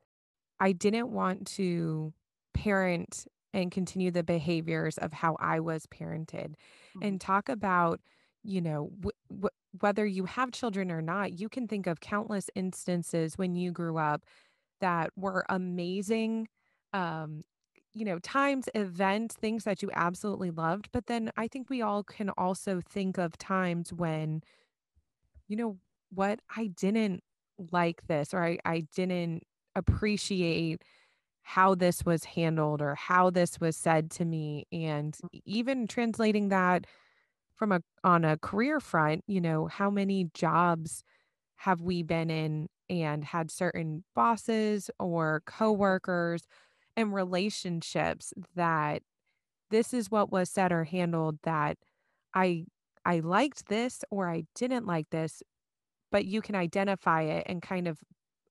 [0.60, 2.14] I didn't want to
[2.54, 6.56] parent and continue the behaviors of how I was parented,
[6.96, 7.02] Mhm.
[7.02, 8.02] and talk about,
[8.44, 9.50] you know, w w
[9.82, 13.98] whether you have children or not, you can think of countless instances when you grew
[13.98, 14.26] up
[14.82, 16.48] that were amazing,
[16.94, 17.44] um,
[17.98, 22.04] you know, times, events, things that you absolutely loved, but then I think we all
[22.04, 24.42] can also think of times when,
[25.48, 25.78] you know
[26.14, 27.24] what, I didn't
[27.72, 29.44] like this or I I didn't
[29.76, 30.84] appreciate
[31.44, 35.30] how this was handled or how this was said to me, and mm.
[35.34, 36.86] e even translating that
[37.56, 41.04] from a on a career front, you know, how many jobs
[41.58, 46.44] have we been in and had certain bosses or coworkers
[46.98, 49.04] and relationships that
[49.70, 51.78] this is what was said or handled that
[52.34, 52.66] I
[53.06, 55.42] I liked this or I didn't like this,
[56.12, 58.00] but you can identify it and kind of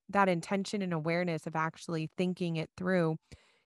[0.09, 3.16] that intention and awareness of actually thinking it through.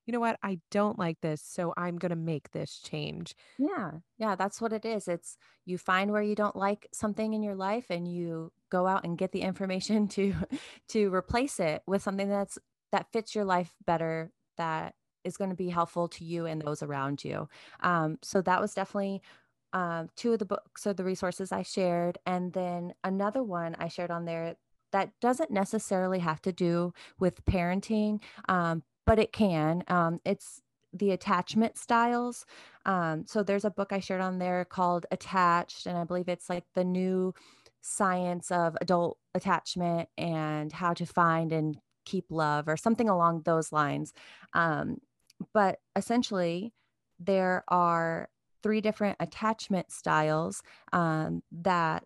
[0.06, 0.38] You know what?
[0.42, 3.36] I don't like this, so I'm going to make this change.
[3.58, 5.06] Yeah, yeah, that's what it is.
[5.06, 9.04] It's you find where you don't like something in your life and you go out
[9.04, 10.34] and get the information to
[10.88, 12.58] to replace it with something that's
[12.90, 14.94] that fits your life better, that
[15.24, 17.48] is going to be helpful to you and those around you.
[17.80, 19.22] Um, so that was definitely
[19.72, 22.18] um, two of the books or the resources I shared.
[22.26, 24.56] And then another one I shared on there
[24.92, 29.84] that doesn't necessarily have to do with parenting, um, but it can.
[29.88, 30.60] Um, it's
[30.92, 32.44] the attachment styles.
[32.84, 36.50] Um, so there's a book I shared on there called Attached, and I believe it's
[36.50, 37.32] like the new
[37.80, 41.78] science of adult attachment and how to find and
[42.10, 44.12] keep love or something along those lines.
[44.52, 44.98] Um,
[45.54, 46.72] but essentially,
[47.18, 48.28] there are
[48.62, 52.04] three different attachment styles um, that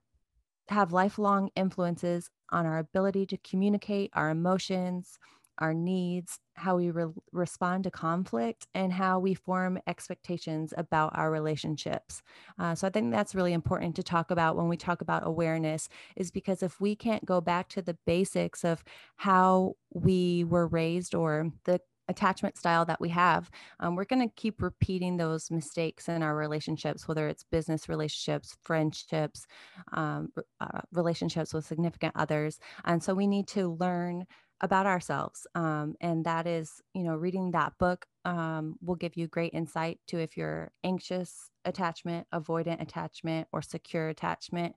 [0.69, 5.19] have lifelong influences on our ability to communicate our emotions,
[5.59, 11.31] our needs, how we re- respond to conflict, and how we form expectations about our
[11.31, 12.23] relationships.
[12.59, 15.89] Uh, so I think that's really important to talk about when we talk about awareness,
[16.17, 18.83] is because if we can't go back to the basics of
[19.17, 24.35] how we were raised or the attachment style that we have, um, we're going to
[24.37, 29.47] keep repeating those mistakes in our relationships, whether it's business relationships, friendships,
[29.93, 30.29] um,
[30.61, 32.59] uh, relationships with significant others.
[32.85, 34.27] And so we need to learn
[34.61, 35.47] about ourselves.
[35.55, 40.01] Um, and that is, you know, reading that book um, will give you great insight
[40.09, 44.77] to if you're anxious attachment, avoidant attachment, or secure attachment.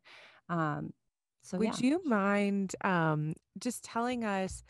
[0.49, 0.93] Um,
[1.43, 1.79] so, Would yeah.
[1.79, 4.63] you mind um, just telling us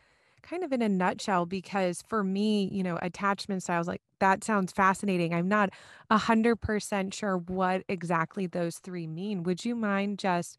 [0.44, 1.46] kind of in a nutshell?
[1.46, 5.34] Because for me, you know, attachment styles, like that sounds fascinating.
[5.34, 5.70] I'm not
[6.10, 9.44] a hundred percent sure what exactly those three mean.
[9.44, 10.58] Would you mind just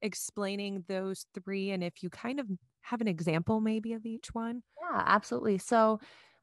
[0.00, 2.48] explaining those three and if you kind of
[2.90, 4.62] have an example maybe of each one?
[4.80, 5.58] Yeah, absolutely.
[5.58, 6.00] So,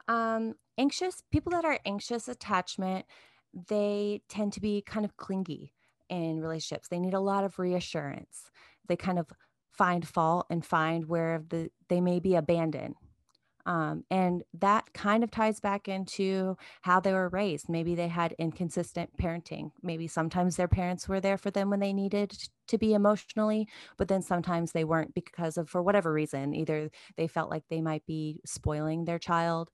[0.08, 3.06] um, anxious people that are anxious attachment,
[3.70, 5.74] they tend to be kind of clingy
[6.10, 6.88] in relationships.
[6.88, 8.52] They need a lot of reassurance.
[8.88, 9.28] They kind of
[9.72, 12.96] find fault and find where the they may be abandoned
[13.66, 17.70] um, and that kind of ties back into how they were raised.
[17.70, 19.72] Maybe they had inconsistent parenting.
[19.82, 24.08] Maybe sometimes their parents were there for them when they needed to be emotionally, but
[24.08, 28.06] then sometimes they weren't because of, for whatever reason, either they felt like they might
[28.06, 29.70] be spoiling their child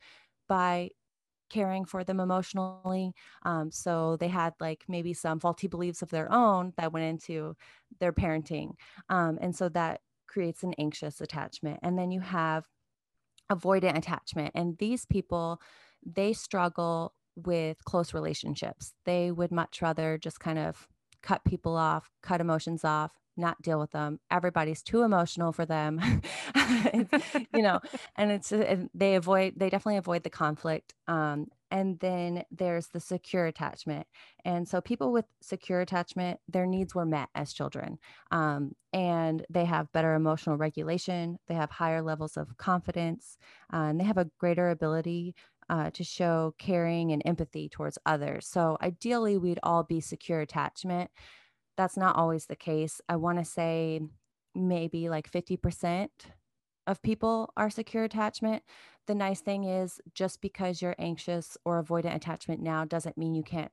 [0.47, 0.89] by
[1.49, 3.13] caring for them emotionally.
[3.43, 7.55] Um, so they had like maybe some faulty beliefs of their own that went into
[7.99, 8.71] their parenting.
[9.09, 11.79] Um, and so that creates an anxious attachment.
[11.83, 12.65] And then you have
[13.51, 14.51] avoidant attachment.
[14.55, 15.61] And these people,
[16.05, 18.93] they struggle with close relationships.
[19.05, 20.87] They would much rather just kind of
[21.21, 24.19] cut people off, cut emotions off, not deal with them.
[24.29, 26.01] Everybody's too emotional for them.
[26.93, 27.79] you know,
[28.15, 28.51] and it's
[28.93, 30.93] they avoid they definitely avoid the conflict.
[31.07, 34.05] Um, and then there's the secure attachment.
[34.45, 37.97] And so people with secure attachment, their needs were met as children.
[38.29, 43.37] Um, and they have better emotional regulation, they have higher levels of confidence,
[43.73, 45.33] uh, and they have a greater ability
[45.69, 48.45] uh, to show caring and empathy towards others.
[48.45, 51.09] So ideally, we'd all be secure attachment.
[51.77, 52.99] That's not always the case.
[53.07, 54.01] I want to say
[54.53, 56.09] maybe like 50%
[56.87, 58.63] of people are secure attachment.
[59.07, 63.43] The nice thing is, just because you're anxious or avoidant attachment now doesn't mean you
[63.43, 63.71] can't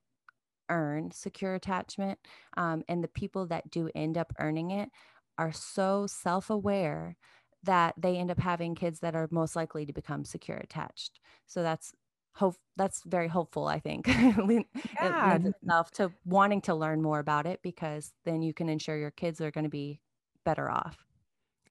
[0.71, 2.19] earn secure attachment.
[2.57, 4.91] Um, and the people that do end up earning it
[5.39, 7.17] are so self aware
[7.65, 11.21] that they end up having kids that are most likely to become secure attached.
[11.47, 11.95] So that's
[12.35, 14.67] hope that's very hopeful i think it
[15.01, 15.39] Yeah.
[15.45, 19.41] itself to wanting to learn more about it because then you can ensure your kids
[19.41, 20.01] are going to be
[20.45, 21.08] better off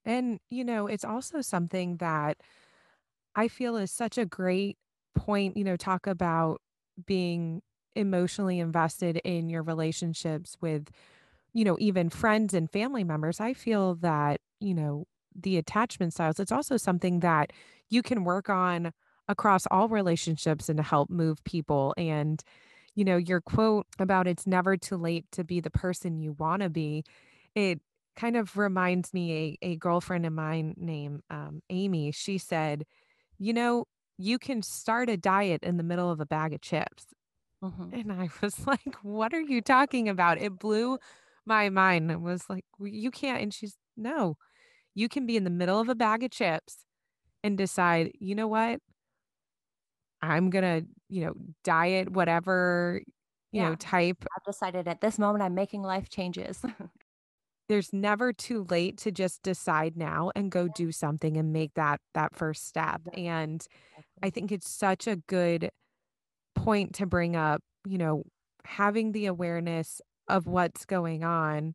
[0.08, 2.38] And, you know, it's also something that
[3.34, 4.78] I feel is such a great
[5.14, 6.60] point, you know, talk about
[7.06, 7.62] being
[7.94, 10.88] emotionally invested in your relationships with,
[11.54, 13.40] you know, even friends and family members.
[13.40, 17.52] I feel that, you know, the attachment styles, it's also something that
[17.90, 18.92] you can work on
[19.28, 21.94] across all relationships and to help move people.
[21.96, 22.42] And,
[22.94, 26.62] you know, your quote about it's never too late to be the person you want
[26.62, 27.04] to be,
[27.54, 27.80] it
[28.18, 32.12] kind of reminds me a, a girlfriend of mine named um, Amy.
[32.12, 32.84] She said,
[33.38, 33.86] you know,
[34.18, 37.06] you can start a diet in the middle of a bag of chips.
[37.62, 40.38] hmm And I was like, what are you talking about?
[40.40, 40.98] It blew
[41.46, 42.12] my mind.
[42.12, 43.42] I was like, you can't.
[43.42, 44.36] And she's, no,
[44.94, 46.84] you can be in the middle of a bag of chips
[47.44, 48.80] and decide, you know what?
[50.20, 53.02] I'm going to, you know, diet whatever,
[53.52, 54.24] you know, type.
[54.36, 56.64] i've decided at this moment i'm making life changes
[57.68, 62.00] There's never too late to just decide now and go do something and make that
[62.14, 63.02] that first step.
[63.12, 63.64] And
[64.22, 65.70] I think it's such a good
[66.54, 68.24] point to bring up, you know,
[68.64, 71.74] having the awareness of what's going on,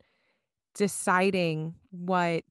[0.76, 2.44] deciding what,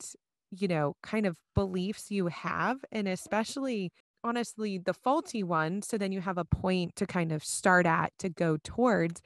[0.51, 3.93] you know, kind of beliefs you have, and especially
[4.25, 5.83] honestly the faulty one.
[5.83, 9.21] So then you have a point to kind of start at to go towards,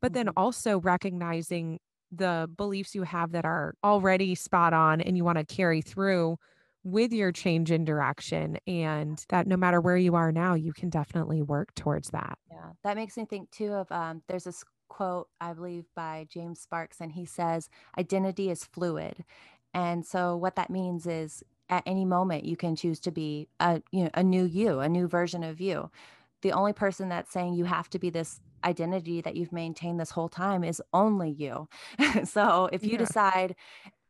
[0.00, 0.36] but then Mhm.
[0.36, 1.78] also recognizing
[2.12, 6.36] the beliefs you have that are already spot on and you want to carry through
[6.84, 8.58] with your change in direction.
[8.66, 12.38] And that no matter where you are now, you can definitely work towards that.
[12.50, 16.60] Yeah, that makes me think too of um, there's this quote I believe by James
[16.60, 19.24] Sparks, and he says identity is fluid,
[19.72, 23.80] and so what that means is at any moment you can choose to be a
[23.90, 25.90] you know a new you, a new version of you.
[26.42, 30.10] The only person that's saying you have to be this identity that you've maintained this
[30.10, 31.68] whole time is only you.
[32.24, 32.98] so if you Yeah.
[32.98, 33.56] decide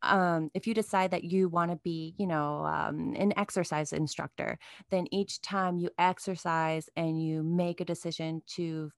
[0.02, 4.58] um, if you decide that you want to be, you know, um, an exercise instructor,
[4.90, 8.90] then each time you exercise and you make a decision to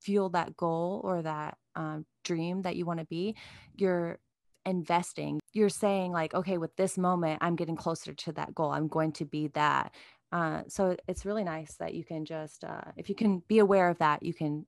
[0.00, 3.36] fuel that goal or that um, dream that you want to be,
[3.76, 4.18] you're
[4.66, 5.40] investing.
[5.52, 8.70] You're saying, like, okay, with this moment, I'm getting closer to that goal.
[8.70, 9.94] I'm going to be that.
[10.32, 13.88] Uh, so it's really nice that you can just, uh, if you can be aware
[13.88, 14.66] of that, you can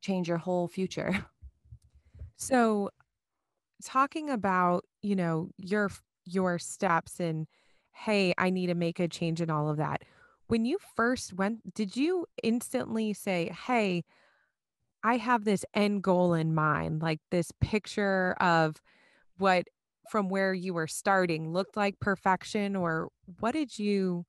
[0.00, 1.26] change your whole future.
[2.36, 2.90] So
[3.84, 5.90] talking about, you know, your
[6.24, 7.46] your steps and
[7.92, 10.02] hey, I need to make a change and all of that.
[10.46, 14.04] When you first went, did you instantly say, "Hey,
[15.02, 18.80] I have this end goal in mind," like this picture of
[19.38, 19.66] what
[20.10, 24.26] from where you were starting looked like perfection or what did you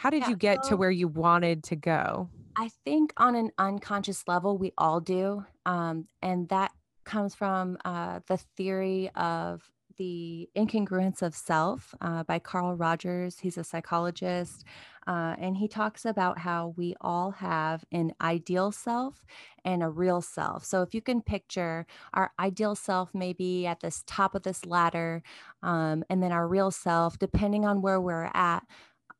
[0.00, 0.30] how did Yeah.
[0.30, 2.30] you get to where you wanted to go?
[2.56, 5.44] I think on an unconscious level, we all do.
[5.66, 6.72] Um, and that
[7.04, 13.40] comes from uh, the theory of the incongruence of self uh, by Carl Rogers.
[13.40, 14.64] He's a psychologist.
[15.06, 19.26] Uh, and he talks about how we all have an ideal self
[19.64, 20.64] and a real self.
[20.64, 25.22] So if you can picture our ideal self maybe at this top of this ladder,
[25.62, 28.64] um, and then our real self, depending on where we're at,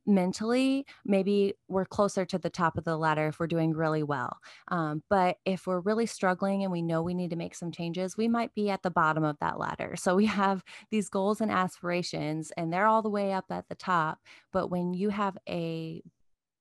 [0.07, 4.39] mentally, maybe we're closer to the top of the ladder if we're doing really well.
[4.69, 8.17] Um, but if we're really struggling and we know we need to make some changes,
[8.17, 9.95] we might be at the bottom of that ladder.
[9.97, 13.75] So we have these goals and aspirations, and they're all the way up at the
[13.75, 14.19] top.
[14.53, 16.03] But when you have a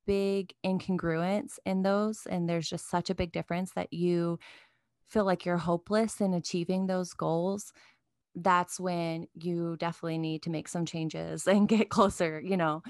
[0.05, 4.39] big incongruence in those, and there's just such a big difference that you
[5.07, 7.73] feel like you're hopeless in achieving those goals,
[8.35, 12.81] that's when you definitely need to make some changes and get closer, you know,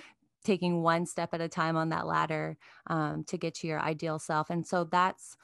[0.43, 4.19] taking one step at a time on that ladder um, to get to your ideal
[4.19, 4.49] self.
[4.49, 5.35] And so that's,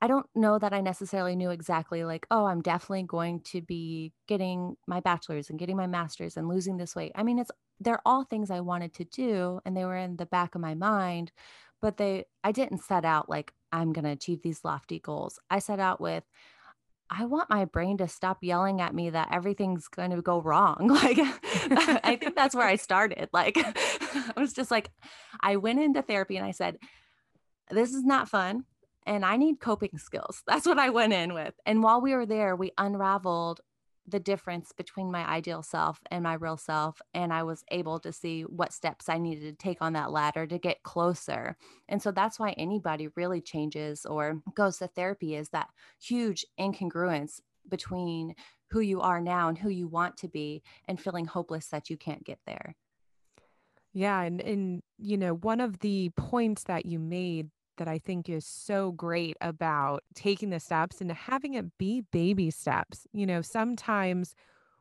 [0.00, 4.12] I don't know that I necessarily knew exactly like, oh, I'm definitely going to be
[4.26, 7.12] getting my bachelor's and getting my master's and losing this weight.
[7.14, 10.26] I mean, it's, they're all things I wanted to do and they were in the
[10.26, 11.30] back of my mind,
[11.80, 15.38] but they, I didn't set out like, I'm going to achieve these lofty goals.
[15.50, 16.24] I set out with,
[17.14, 20.88] I want my brain to stop yelling at me that everything's going to go wrong.
[21.02, 21.18] Like,
[22.04, 23.28] I think that's where I started.
[23.32, 24.90] Like, I was just like,
[25.40, 26.78] I went into therapy and I said,
[27.70, 28.64] this is not fun.
[29.04, 30.42] And I need coping skills.
[30.46, 31.54] That's what I went in with.
[31.66, 33.60] And while we were there, we unraveled
[34.06, 37.00] the difference between my ideal self and my real self.
[37.14, 40.46] And I was able to see what steps I needed to take on that ladder
[40.46, 41.56] to get closer.
[41.88, 45.68] And so that's why anybody really changes or goes to therapy is that
[46.00, 48.34] huge incongruence between
[48.70, 51.96] who you are now and who you want to be and feeling hopeless that you
[51.96, 52.74] can't get there.
[53.92, 57.50] Yeah, and and you know, one of the points that you made
[57.82, 62.48] that I think is so great about taking the steps and having it be baby
[62.52, 63.08] steps.
[63.12, 64.36] You know, sometimes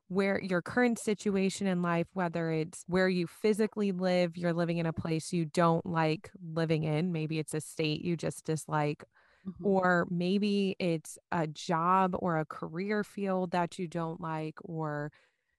[0.08, 4.86] where your current situation in life, whether it's where you physically live, you're living in
[4.86, 9.04] a place you don't like living in, maybe it's a state you just dislike,
[9.46, 9.66] Mhm.
[9.66, 15.12] or maybe it's a job or a career field that you don't like, or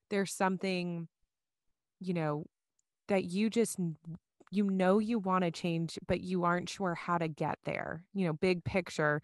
[0.09, 1.09] there's something,
[1.99, 2.45] you know,
[3.09, 3.77] that you just
[4.53, 8.33] you know you wanna change, but you aren't sure how to get there, you know,
[8.33, 9.21] big picture,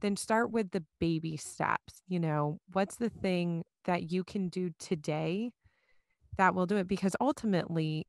[0.00, 4.70] then start with the baby steps, you know, what's the thing that you can do
[4.78, 5.50] today
[6.36, 6.88] that will do it?
[6.88, 8.06] Because ultimately,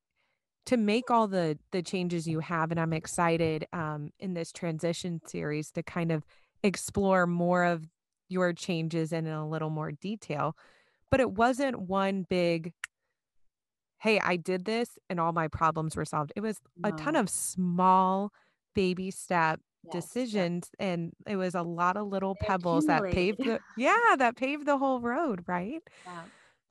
[0.65, 5.21] to make all the the changes you have, and I'm excited, um, in this transition
[5.27, 6.25] series to kind of
[6.63, 7.87] explore more of
[8.29, 10.55] your changes and in a little more detail,
[11.11, 12.73] but it wasn't one big
[14.05, 16.31] hey, I did this and all my problems were solved.
[16.35, 18.31] It was a ton of small
[18.75, 19.93] baby step Yes.
[19.93, 20.01] Yep.
[20.01, 24.35] decisions and it was a lot of little They pebbles that paved the yeah, that
[24.35, 25.81] paved the whole road, right?
[26.05, 26.23] Yeah.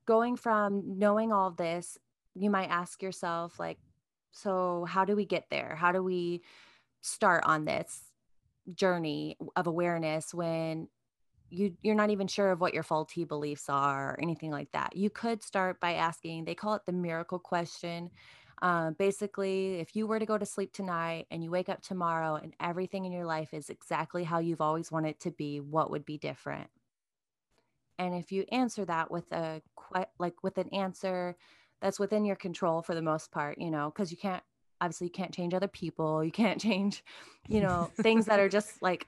[0.07, 1.99] Going from knowing all this,
[2.35, 3.79] you might ask yourself, like,
[4.33, 5.77] so how do we get there?
[5.77, 6.43] How do we
[7.01, 8.03] start on this
[8.75, 10.89] journey of awareness when
[11.51, 14.97] you you're not even sure of what your faulty beliefs are or anything like that?
[14.97, 18.11] You could start by asking, they call it the miracle question.
[18.63, 22.37] Uh, basically, if you were to go to sleep tonight and you wake up tomorrow
[22.37, 25.91] and everything in your life is exactly how you've always wanted it to be, what
[25.91, 26.71] would be different?
[27.99, 29.61] And if you answer that with a
[30.19, 31.37] like with an answer
[31.81, 34.43] that's within your control for the most part, you know, because you can't
[34.81, 37.05] obviously you can't change other people, you can't change,
[37.49, 39.07] you know, things that are just like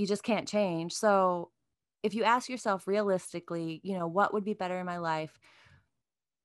[0.00, 0.94] you just can't change.
[0.94, 1.50] So
[2.02, 5.38] if you ask yourself realistically, you know, what would be better in my life?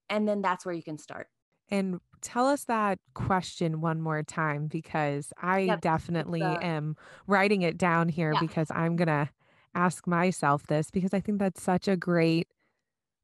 [0.09, 1.27] And then that's where you can start.
[1.69, 5.79] And tell us that question one more time because I Yep.
[5.81, 6.95] definitely am
[7.27, 8.39] writing it down here yeah.
[8.39, 9.29] because I'm going to
[9.73, 12.47] ask myself this because I think that's such a great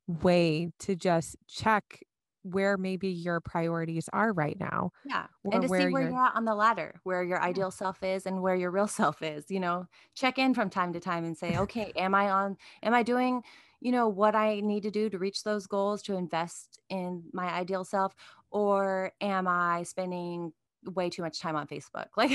[0.08, 2.04] way to just check
[2.44, 5.28] where maybe your priorities are right now Yeah.
[5.44, 8.26] And or to see where you're at on the ladder, where your ideal self is
[8.26, 11.38] and where your real self is, you know, check in from time to time and
[11.38, 13.44] say, okay, am I on, am I doing,
[13.80, 17.52] you know, what I need to do to reach those goals to invest in my
[17.52, 18.16] ideal self?
[18.52, 20.54] Or am I spending
[20.86, 22.08] way too much time on Facebook?
[22.18, 22.32] Like,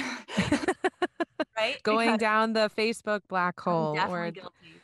[1.56, 1.82] right?
[1.82, 4.82] going Because down the Facebook black I'm hole or definitely guilty.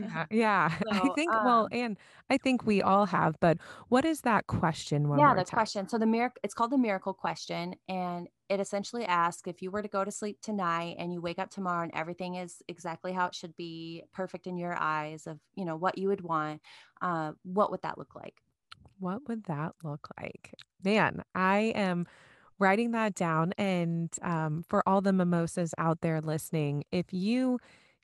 [0.00, 0.70] Yeah, yeah.
[0.90, 1.96] I so, think well, um, and
[2.30, 5.60] I think we all have, but what is that question Yeah, the time?
[5.60, 5.88] question.
[5.88, 9.82] So the miracle it's called the miracle question and it essentially asks if you were
[9.82, 13.26] to go to sleep tonight and you wake up tomorrow and everything is exactly how
[13.26, 16.60] it should be, perfect in your eyes of, you know, what you would want,
[17.02, 18.34] uh, what would that look like?
[18.98, 20.54] What would that look like?
[20.84, 22.06] Man, I am
[22.58, 23.52] writing that down.
[23.58, 27.58] And um, for all the mimosas out there listening, if you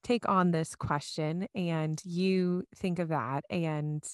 [0.05, 4.05] take on this question and you think of that and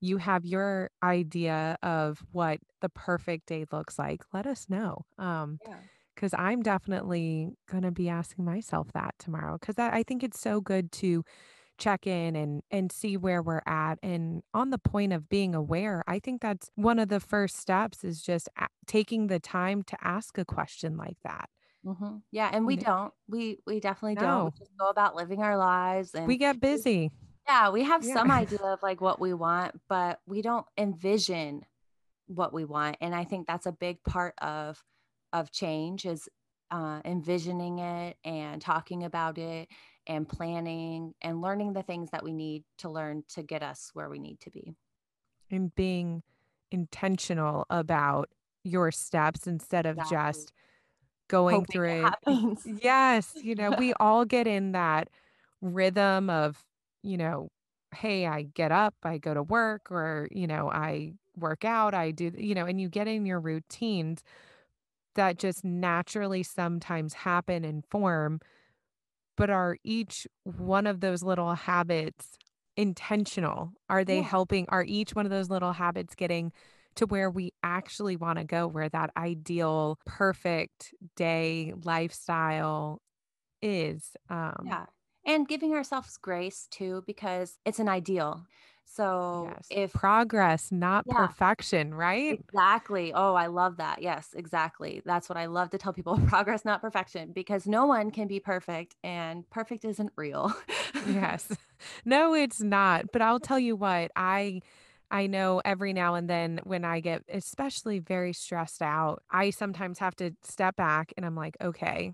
[0.00, 5.06] you have your idea of what the perfect day looks like, let us know.
[5.18, 5.80] Um, Yeah.
[6.14, 10.60] because I'm definitely going to be asking myself that tomorrow because I, think it's so
[10.60, 11.24] good to
[11.78, 16.04] check in and and see where we're at and on the point of being aware
[16.06, 19.96] i think that's one of the first steps is just a- taking the time to
[20.02, 21.50] ask a question like that
[21.84, 23.12] hmm Yeah, and we don't.
[23.28, 24.46] We we definitely don't.
[24.46, 27.12] We just go about living our lives and we get busy.
[27.46, 28.14] Yeah, we have yeah.
[28.14, 31.62] some idea of like what we want, but we don't envision
[32.26, 34.82] what we want and i think that's a big part of
[35.32, 36.28] of change is
[36.70, 39.68] uh, envisioning it and talking about it
[40.06, 44.08] and planning and learning the things that we need to learn to get us where
[44.08, 44.74] we need to be.
[45.50, 46.22] And being
[46.72, 48.30] intentional about
[48.64, 50.16] your steps instead of exactly.
[50.16, 50.52] just
[51.28, 52.14] going through it
[52.82, 55.08] yes you know we all get in that
[55.60, 56.62] rhythm of
[57.02, 57.48] you know
[57.94, 62.10] hey i get up i go to work or you know i work out i
[62.10, 64.22] do you know and you get in your routines
[65.14, 68.40] that just naturally sometimes happen and form
[69.36, 72.38] but are each one of those little habits
[72.76, 73.72] intentional?
[73.88, 74.66] Are they yeah helping?
[74.68, 76.52] Are each one of those little habits getting
[76.96, 83.00] to where we actually want to go, where that ideal, perfect day lifestyle
[83.62, 84.16] is?
[84.30, 84.86] Um, yeah
[85.26, 88.44] and giving ourselves grace too because it's an ideal
[88.86, 92.38] so yes, if progress, not yeah perfection, right?
[92.52, 93.12] Exactly.
[93.12, 94.00] Oh, I love that.
[94.02, 95.02] Yes, exactly.
[95.04, 98.40] That's what I love to tell people progress, not perfection, because no one can be
[98.40, 100.52] perfect and perfect isn't real.
[101.06, 101.52] Yes.
[102.06, 103.12] No, it's not.
[103.12, 104.62] But I'll tell you what, I
[105.10, 109.98] I know every now and then when I get especially very stressed out, I sometimes
[110.00, 112.12] have to step back and I'm like, okay,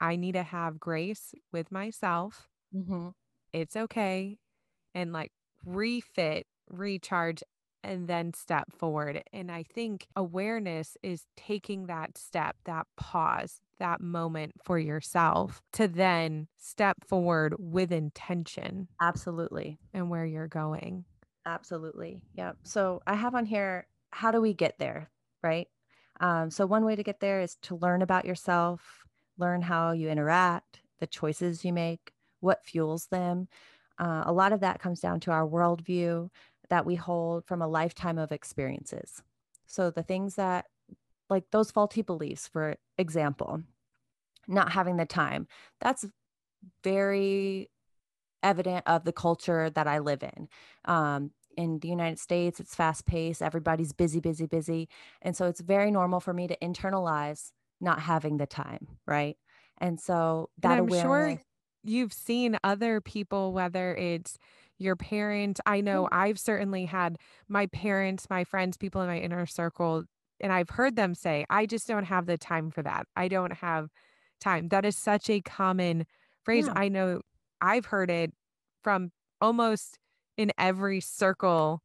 [0.00, 2.48] I need to have grace with myself.
[2.72, 3.08] hmm
[3.52, 4.38] It's okay.
[4.94, 5.32] And like
[5.64, 7.42] refit, recharge,
[7.84, 9.22] and then step forward.
[9.32, 15.88] And I think awareness is taking that step, that pause, that moment for yourself to
[15.88, 19.78] then step forward with intention Absolutely.
[19.94, 21.04] and where you're going.
[21.46, 22.20] Absolutely.
[22.34, 22.52] Yeah.
[22.64, 25.10] So I have on here, how do we get there?
[25.42, 25.68] Right.
[26.20, 29.04] Um, so one way to get there is to learn about yourself,
[29.38, 33.48] learn how you interact, the choices you make, what fuels them.
[33.98, 36.28] Uh, a lot of that comes down to our worldview
[36.68, 39.22] that we hold from a lifetime of experiences.
[39.66, 40.66] So the things that,
[41.30, 43.62] like those faulty beliefs, for example,
[44.48, 45.46] not having the time,
[45.80, 46.06] that's
[46.82, 47.70] very
[48.46, 50.48] evident of the culture that I live in.
[50.84, 54.88] Um, in the United States, it's fast paced, everybody's busy, busy, busy.
[55.22, 58.86] And so it's very normal for me to internalize not having the time.
[59.06, 59.36] Right.
[59.78, 61.40] And so And that I'm sure
[61.82, 64.38] you've seen other people, whether it's
[64.78, 65.60] your parents.
[65.64, 67.16] I know I've certainly had
[67.48, 70.04] my parents, my friends, people in my inner circle,
[70.40, 73.06] and I've heard them say, I just don't have the time for that.
[73.16, 73.88] I don't have
[74.40, 74.68] time.
[74.68, 76.06] That is such a common
[76.44, 76.66] phrase.
[76.66, 77.22] yeah, I know
[77.60, 78.32] I've heard it
[78.82, 79.98] from almost
[80.36, 81.82] in every circle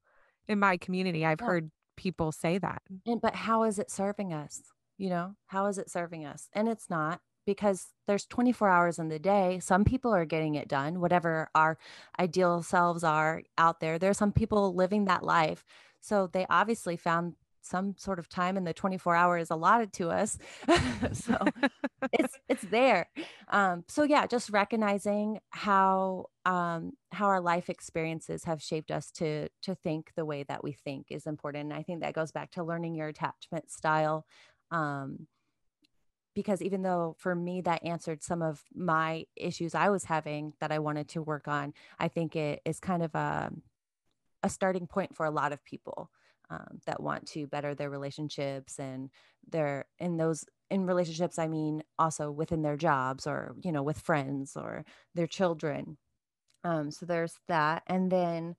[0.47, 1.25] in my community.
[1.25, 2.81] I've yeah, heard people say that.
[3.05, 4.61] And but how is it serving us?
[4.97, 6.47] You know, how is it serving us?
[6.53, 9.59] And it's not because there's 24 hours in the day.
[9.61, 11.77] Some people are getting it done, whatever our
[12.19, 13.97] ideal selves are out there.
[13.97, 15.65] There's some people living that life.
[16.01, 20.37] So they obviously found some sort of time in the 24 hours allotted to us.
[21.13, 21.37] so
[22.13, 23.09] it's it's there.
[23.49, 29.49] Um, so yeah, just recognizing how um, how our life experiences have shaped us to
[29.63, 31.71] to think the way that we think is important.
[31.71, 34.25] And I think that goes back to learning your attachment style.
[34.71, 35.27] Um,
[36.33, 40.71] because even though for me that answered some of my issues I was having that
[40.71, 43.51] I wanted to work on, I think it is kind of a
[44.43, 46.09] a starting point for a lot of people
[46.51, 49.09] um, that want to better their relationships and
[49.49, 53.99] their in those in relationships i mean also within their jobs or you know with
[53.99, 54.85] friends or
[55.15, 55.97] their children.
[56.63, 58.55] Um, so there's that and then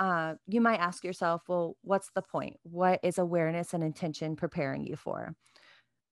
[0.00, 2.56] uh, you might ask yourself well what's the point?
[2.62, 5.34] What is awareness and intention preparing you for?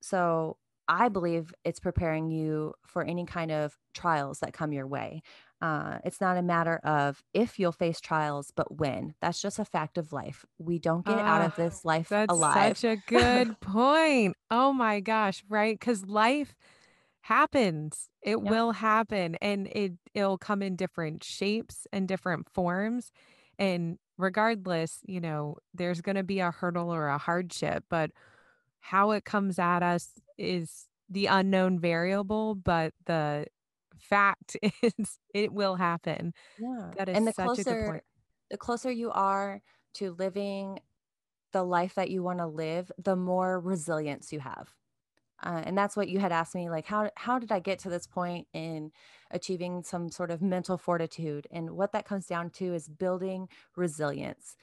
[0.02, 0.58] So
[0.88, 5.22] I believe it's preparing you for any kind of trials that come your way.
[5.61, 9.14] Uh, it's not a matter of if you'll face trials, but when.
[9.20, 10.44] That's just a fact of life.
[10.59, 12.28] We don't get out of this life alive.
[12.28, 12.78] That's alive.
[12.78, 14.36] such a good point.
[14.50, 15.78] Oh my gosh, right?
[15.78, 16.54] Because life
[17.22, 18.09] happens.
[18.22, 18.50] It Yeah.
[18.50, 23.11] will happen and it it'll come in different shapes and different forms.
[23.59, 28.11] And regardless, you know, there's gonna be a hurdle or a hardship, but
[28.80, 33.46] how it comes at us is the unknown variable, but the
[34.01, 36.32] fact is it will happen.
[36.57, 36.94] Yeah.
[36.96, 38.05] That is And the such a good closer point.
[38.51, 39.62] the closer you are
[39.94, 40.80] to living
[41.53, 44.74] the life that you want to live, the more resilience you have.
[45.42, 47.90] Uh, and that's what you had asked me like how how did I get to
[47.90, 48.90] this point in
[49.30, 51.46] achieving some sort of mental fortitude?
[51.51, 54.57] And what that comes down to is building resilience.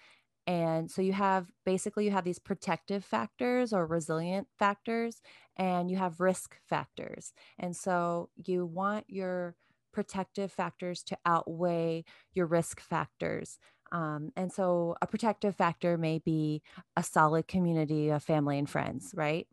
[0.48, 5.22] And so you have basically you have these protective factors or resilient factors
[5.58, 7.34] and you have risk factors.
[7.58, 9.56] And so you want your
[9.91, 13.58] protective factors to outweigh your risk factors.
[13.91, 16.62] Um, and so a protective factor may be
[16.96, 19.48] a solid community of family and friends, right?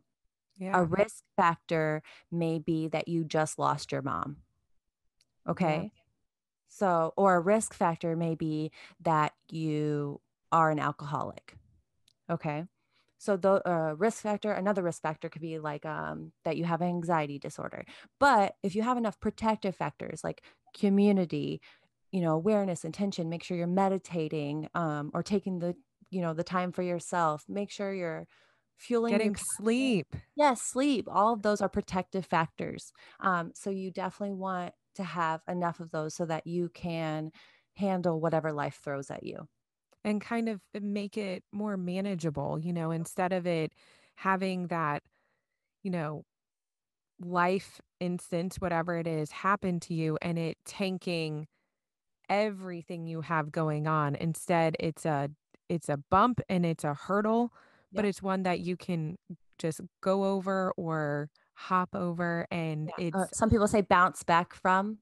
[0.57, 0.79] Yeah.
[0.79, 4.37] A risk factor may be that you just lost your mom.
[5.45, 5.51] Yeah.
[5.51, 5.91] Okay.
[6.67, 8.71] So, or a risk factor may be
[9.01, 10.19] that you
[10.53, 11.57] are an alcoholic.
[12.29, 12.63] Okay.
[13.17, 16.81] So the uh, risk factor, another risk factor could be like um, that you have
[16.81, 17.85] an anxiety disorder.
[18.19, 20.43] But if you have enough protective factors like
[20.77, 21.61] community,
[22.11, 25.75] you know, awareness, intention, make sure you're meditating um, or taking the,
[26.11, 27.45] you know, the time for yourself.
[27.47, 28.27] Make sure you're
[28.77, 29.47] fueling Getting passion.
[29.57, 30.15] sleep.
[30.35, 31.07] Yes, sleep.
[31.09, 32.91] All of those are protective factors.
[33.19, 37.31] Um, so you definitely want to have enough of those so that you can
[37.75, 39.47] handle whatever life throws at you.
[40.03, 43.71] And kind of make it more manageable, you know, instead of it
[44.15, 45.03] having that,
[45.83, 46.23] you know,
[47.19, 51.47] life instance, whatever it is, happen to you and it tanking
[52.29, 54.15] everything you have going on.
[54.15, 55.29] Instead, it's a
[55.69, 57.53] it's a bump and it's a hurdle,
[57.93, 59.17] but it's one that you can
[59.57, 63.09] just go over or hop over and Yeah.
[63.13, 64.97] Uh, it's some people say bounce back from.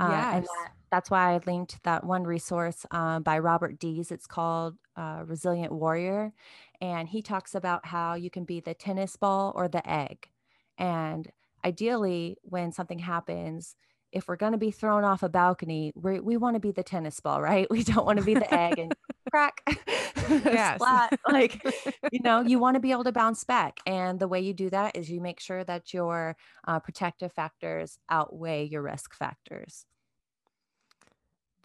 [0.00, 0.46] Uh, and yes.
[0.46, 4.10] that, that's why I linked that one resource uh, by Robert Dees.
[4.10, 6.32] It's called uh, Resilient Warrior.
[6.80, 10.30] And he talks about how you can be the tennis ball or the egg.
[10.78, 11.30] And
[11.62, 13.76] ideally, when something happens,
[14.10, 16.82] if we're going to be thrown off a balcony, we we want to be the
[16.82, 17.66] tennis ball, right?
[17.70, 18.94] We don't want to be the egg and
[19.30, 19.60] crack,
[20.48, 20.76] Yes.
[20.76, 21.12] splat.
[21.30, 21.62] Like,
[22.10, 23.80] you know, you want to be able to bounce back.
[23.84, 27.98] And the way you do that is you make sure that your uh, protective factors
[28.08, 29.84] outweigh your risk factors.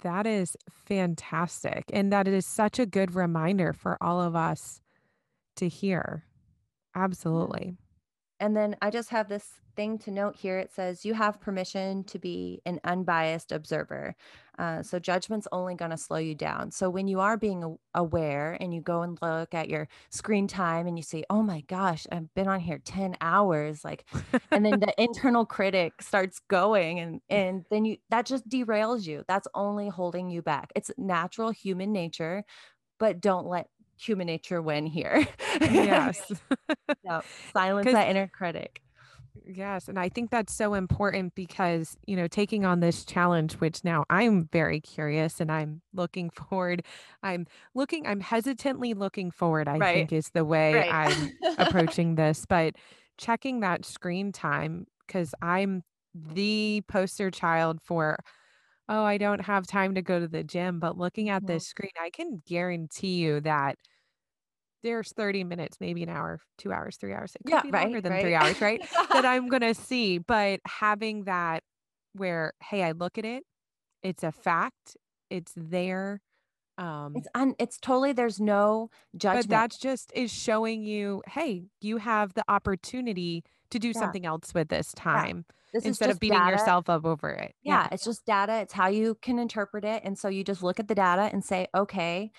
[0.01, 1.85] That is fantastic.
[1.93, 4.81] And that is such a good reminder for all of us
[5.57, 6.25] to hear.
[6.95, 7.77] Absolutely.
[8.41, 10.57] And then I just have this thing to note here.
[10.57, 14.15] It says you have permission to be an unbiased observer.
[14.57, 16.71] Uh, so judgment's only going to slow you down.
[16.71, 20.87] So when you are being aware and you go and look at your screen time
[20.87, 24.05] and you say, oh my gosh, I've been on here 10 hours, like,
[24.51, 29.23] and then the internal critic starts going and, and then you, that just derails you.
[29.27, 30.71] That's only holding you back.
[30.75, 32.43] It's natural human nature,
[32.99, 33.67] but don't let
[34.05, 35.27] human nature win here.
[35.63, 36.31] Yes.
[37.03, 37.23] No,
[37.53, 38.81] silence that inner critic.
[39.45, 39.87] yes.
[39.87, 44.03] And I think that's so important because, you know, taking on this challenge, which now
[44.09, 46.85] I'm very curious and I'm looking forward,
[47.23, 50.89] I'm looking, I'm hesitantly looking forward, I Right, think is the way right.
[50.89, 52.45] I'm approaching this.
[52.45, 52.75] But
[53.17, 55.83] checking that screen time, because I'm
[56.13, 58.17] the poster child for
[58.89, 61.91] Oh, I don't have time to go to the gym, but looking at this screen,
[62.01, 63.77] I can guarantee you that
[64.83, 67.35] there's 30 minutes, maybe an hour, two hours, three hours.
[67.35, 68.19] It could Yeah, be right, longer than right.
[68.19, 68.81] three hours, right?
[69.13, 70.17] that I'm going to see.
[70.19, 71.63] But having that
[72.13, 73.43] where, hey, I look at it,
[74.03, 74.97] it's a fact,
[75.29, 76.21] it's there.
[76.77, 79.49] Um, It's un it's totally there's no judgment.
[79.49, 83.93] but that's just is showing you, hey, you have the opportunity to do Yeah.
[83.93, 85.27] something else with this Yeah.
[85.31, 86.45] time This is instead of beating data.
[86.45, 87.55] yourself up over it.
[87.63, 88.55] Yeah, it's just data.
[88.61, 90.03] It's how you can interpret it.
[90.05, 92.31] And so you just look at the data and say, okay,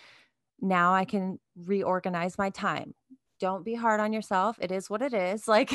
[0.63, 2.95] now I can reorganize my time.
[3.41, 4.59] Don't be hard on yourself.
[4.61, 5.49] It is what it is.
[5.49, 5.73] Like,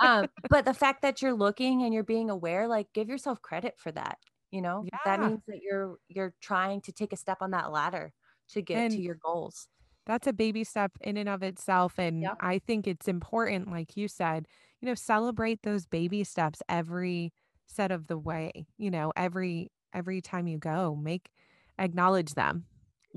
[0.00, 3.74] um, but the fact that you're looking and you're being aware, like give yourself credit
[3.78, 4.18] for that.
[4.50, 8.12] You know, that means that you're you're trying to take a step on that ladder
[8.50, 9.68] to get to your goals.
[10.06, 11.98] that's a baby step in and of itself.
[11.98, 12.38] And Yep.
[12.40, 14.46] I think it's important, like you said,
[14.80, 17.32] you know, celebrate those baby steps every
[17.66, 21.30] set of the way, you know, every every time you go, make
[21.78, 22.66] acknowledge them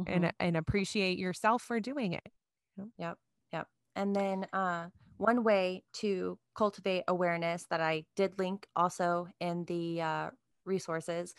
[0.07, 0.31] and Mhm.
[0.39, 2.31] and appreciate yourself for doing it.
[2.97, 3.17] Yep.
[3.53, 3.67] Yep.
[3.95, 10.01] And then uh, one way to cultivate awareness that I did link also in the
[10.01, 10.29] uh,
[10.65, 11.33] resources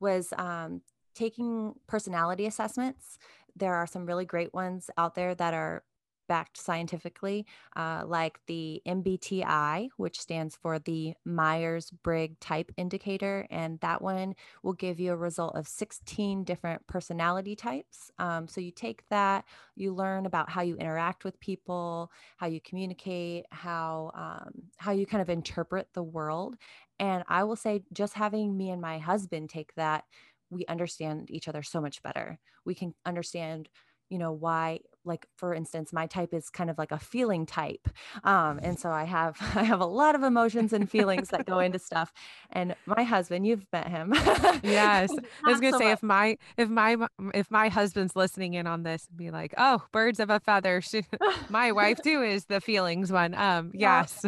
[0.00, 0.82] was um,
[1.14, 3.18] taking personality assessments.
[3.54, 5.84] There are some really great ones out there that are
[6.28, 7.46] backed scientifically,
[7.76, 13.46] uh, like the MBTI, which stands for the Myers Briggs Type Indicator.
[13.50, 18.10] And that one will give you a result of 16 different personality types.
[18.18, 22.60] Um, so you take that, you learn about how you interact with people, how you
[22.60, 26.56] communicate, how um, how you kind of interpret the world.
[26.98, 30.04] And I will say, just having me and my husband take that,
[30.50, 32.38] we understand each other so much better.
[32.64, 33.68] We can understand,
[34.10, 34.80] you know, why.
[35.04, 37.88] Like for instance, my type is kind of like a feeling type,
[38.24, 41.60] um, and so I have I have a lot of emotions and feelings that go
[41.60, 42.12] into stuff.
[42.50, 44.12] And my husband, you've met him.
[44.64, 45.10] Yes.
[45.44, 45.92] I was gonna so say much.
[45.98, 46.96] if my if my
[47.34, 50.82] if my husband's listening in on this and be like, oh, birds of a feather.
[51.50, 53.32] My wife too is the feelings one.
[53.34, 54.00] Um, Yeah.
[54.00, 54.26] yes.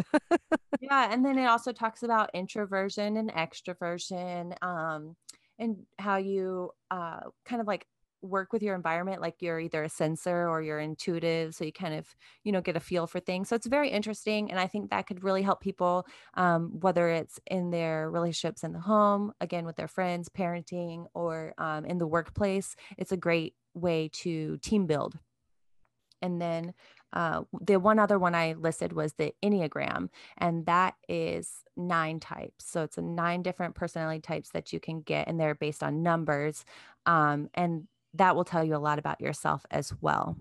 [0.79, 5.15] Yeah, and then it also talks about introversion and extroversion, um,
[5.57, 7.85] and how you uh, kind of like
[8.21, 11.93] work with your environment, like you're either a sensor or you're intuitive, so you kind
[11.93, 13.49] of you know get a feel for things.
[13.49, 16.05] So it's very interesting, and I think that could really help people,
[16.35, 21.53] um, whether it's in their relationships in the home, again with their friends, parenting, or
[21.57, 22.75] um, in the workplace.
[22.97, 25.17] It's a great way to team build.
[26.21, 26.73] And then
[27.13, 32.69] uh, the one other one I listed was the Enneagram, and that is nine types.
[32.69, 36.03] So it's a nine different personality types that you can get, and they're based on
[36.03, 36.65] numbers.
[37.05, 40.37] Um, and that will tell you a lot about yourself as well.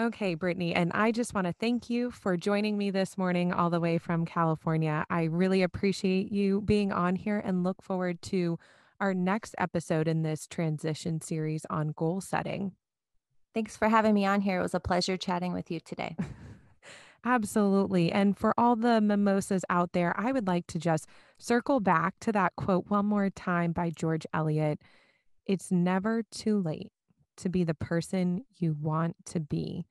[0.00, 3.68] Okay, Brittany, and I just want to thank you for joining me this morning all
[3.68, 5.04] the way from California.
[5.10, 8.60] I really appreciate you being on here and look forward to
[9.00, 12.72] our next episode in this transition series on goal setting.
[13.54, 14.60] Thanks for having me on here.
[14.60, 16.16] It was a pleasure chatting with you today.
[17.24, 18.12] Absolutely.
[18.12, 22.32] And for all the mimosas out there, I would like to just circle back to
[22.32, 24.80] that quote one more time by George Eliot.
[25.48, 26.92] It's never too late
[27.38, 29.86] to be the person you want to be.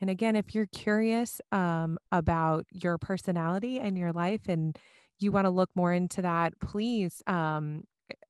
[0.00, 4.76] And again, if you're curious um, about your personality and your life and
[5.18, 7.84] you want to look more into that, please um,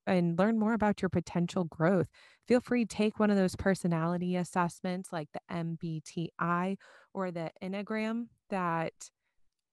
[0.06, 2.06] and learn more about your potential growth.
[2.46, 6.76] Feel free to take one of those personality assessments like the MBTI
[7.12, 8.92] or the Enneagram that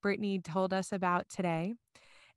[0.01, 1.75] Brittany told us about today.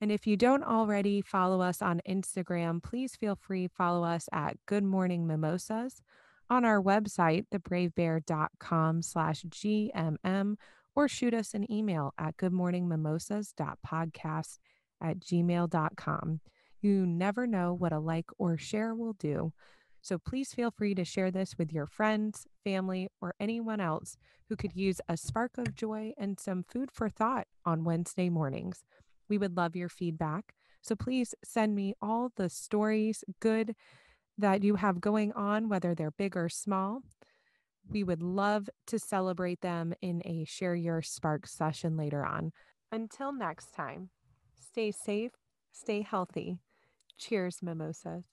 [0.00, 4.28] And if you don't already follow us on Instagram, please feel free to follow us
[4.32, 6.02] at Good Morning Mimosas
[6.50, 10.56] on our website, thebravebear.com slash GMM,
[10.94, 14.58] or shoot us an email at goodmorningmimosas.podcast
[15.00, 16.40] at gmail.com.
[16.80, 19.52] You never know what a like or share will do.
[20.02, 24.16] So please feel free to share this with your friends, family, or anyone else
[24.48, 28.84] who could use a spark of joy and some food for thought on Wednesday mornings.
[29.28, 30.54] We would love your feedback.
[30.82, 33.74] So please send me all the stories, good
[34.38, 37.02] that you have going on, whether they're big or small.
[37.88, 42.52] We would love to celebrate them in a Share Your Spark session later on.
[42.92, 44.10] Until next time,
[44.54, 45.32] stay safe,
[45.72, 46.58] stay healthy.
[47.16, 48.24] Cheers, mimosas.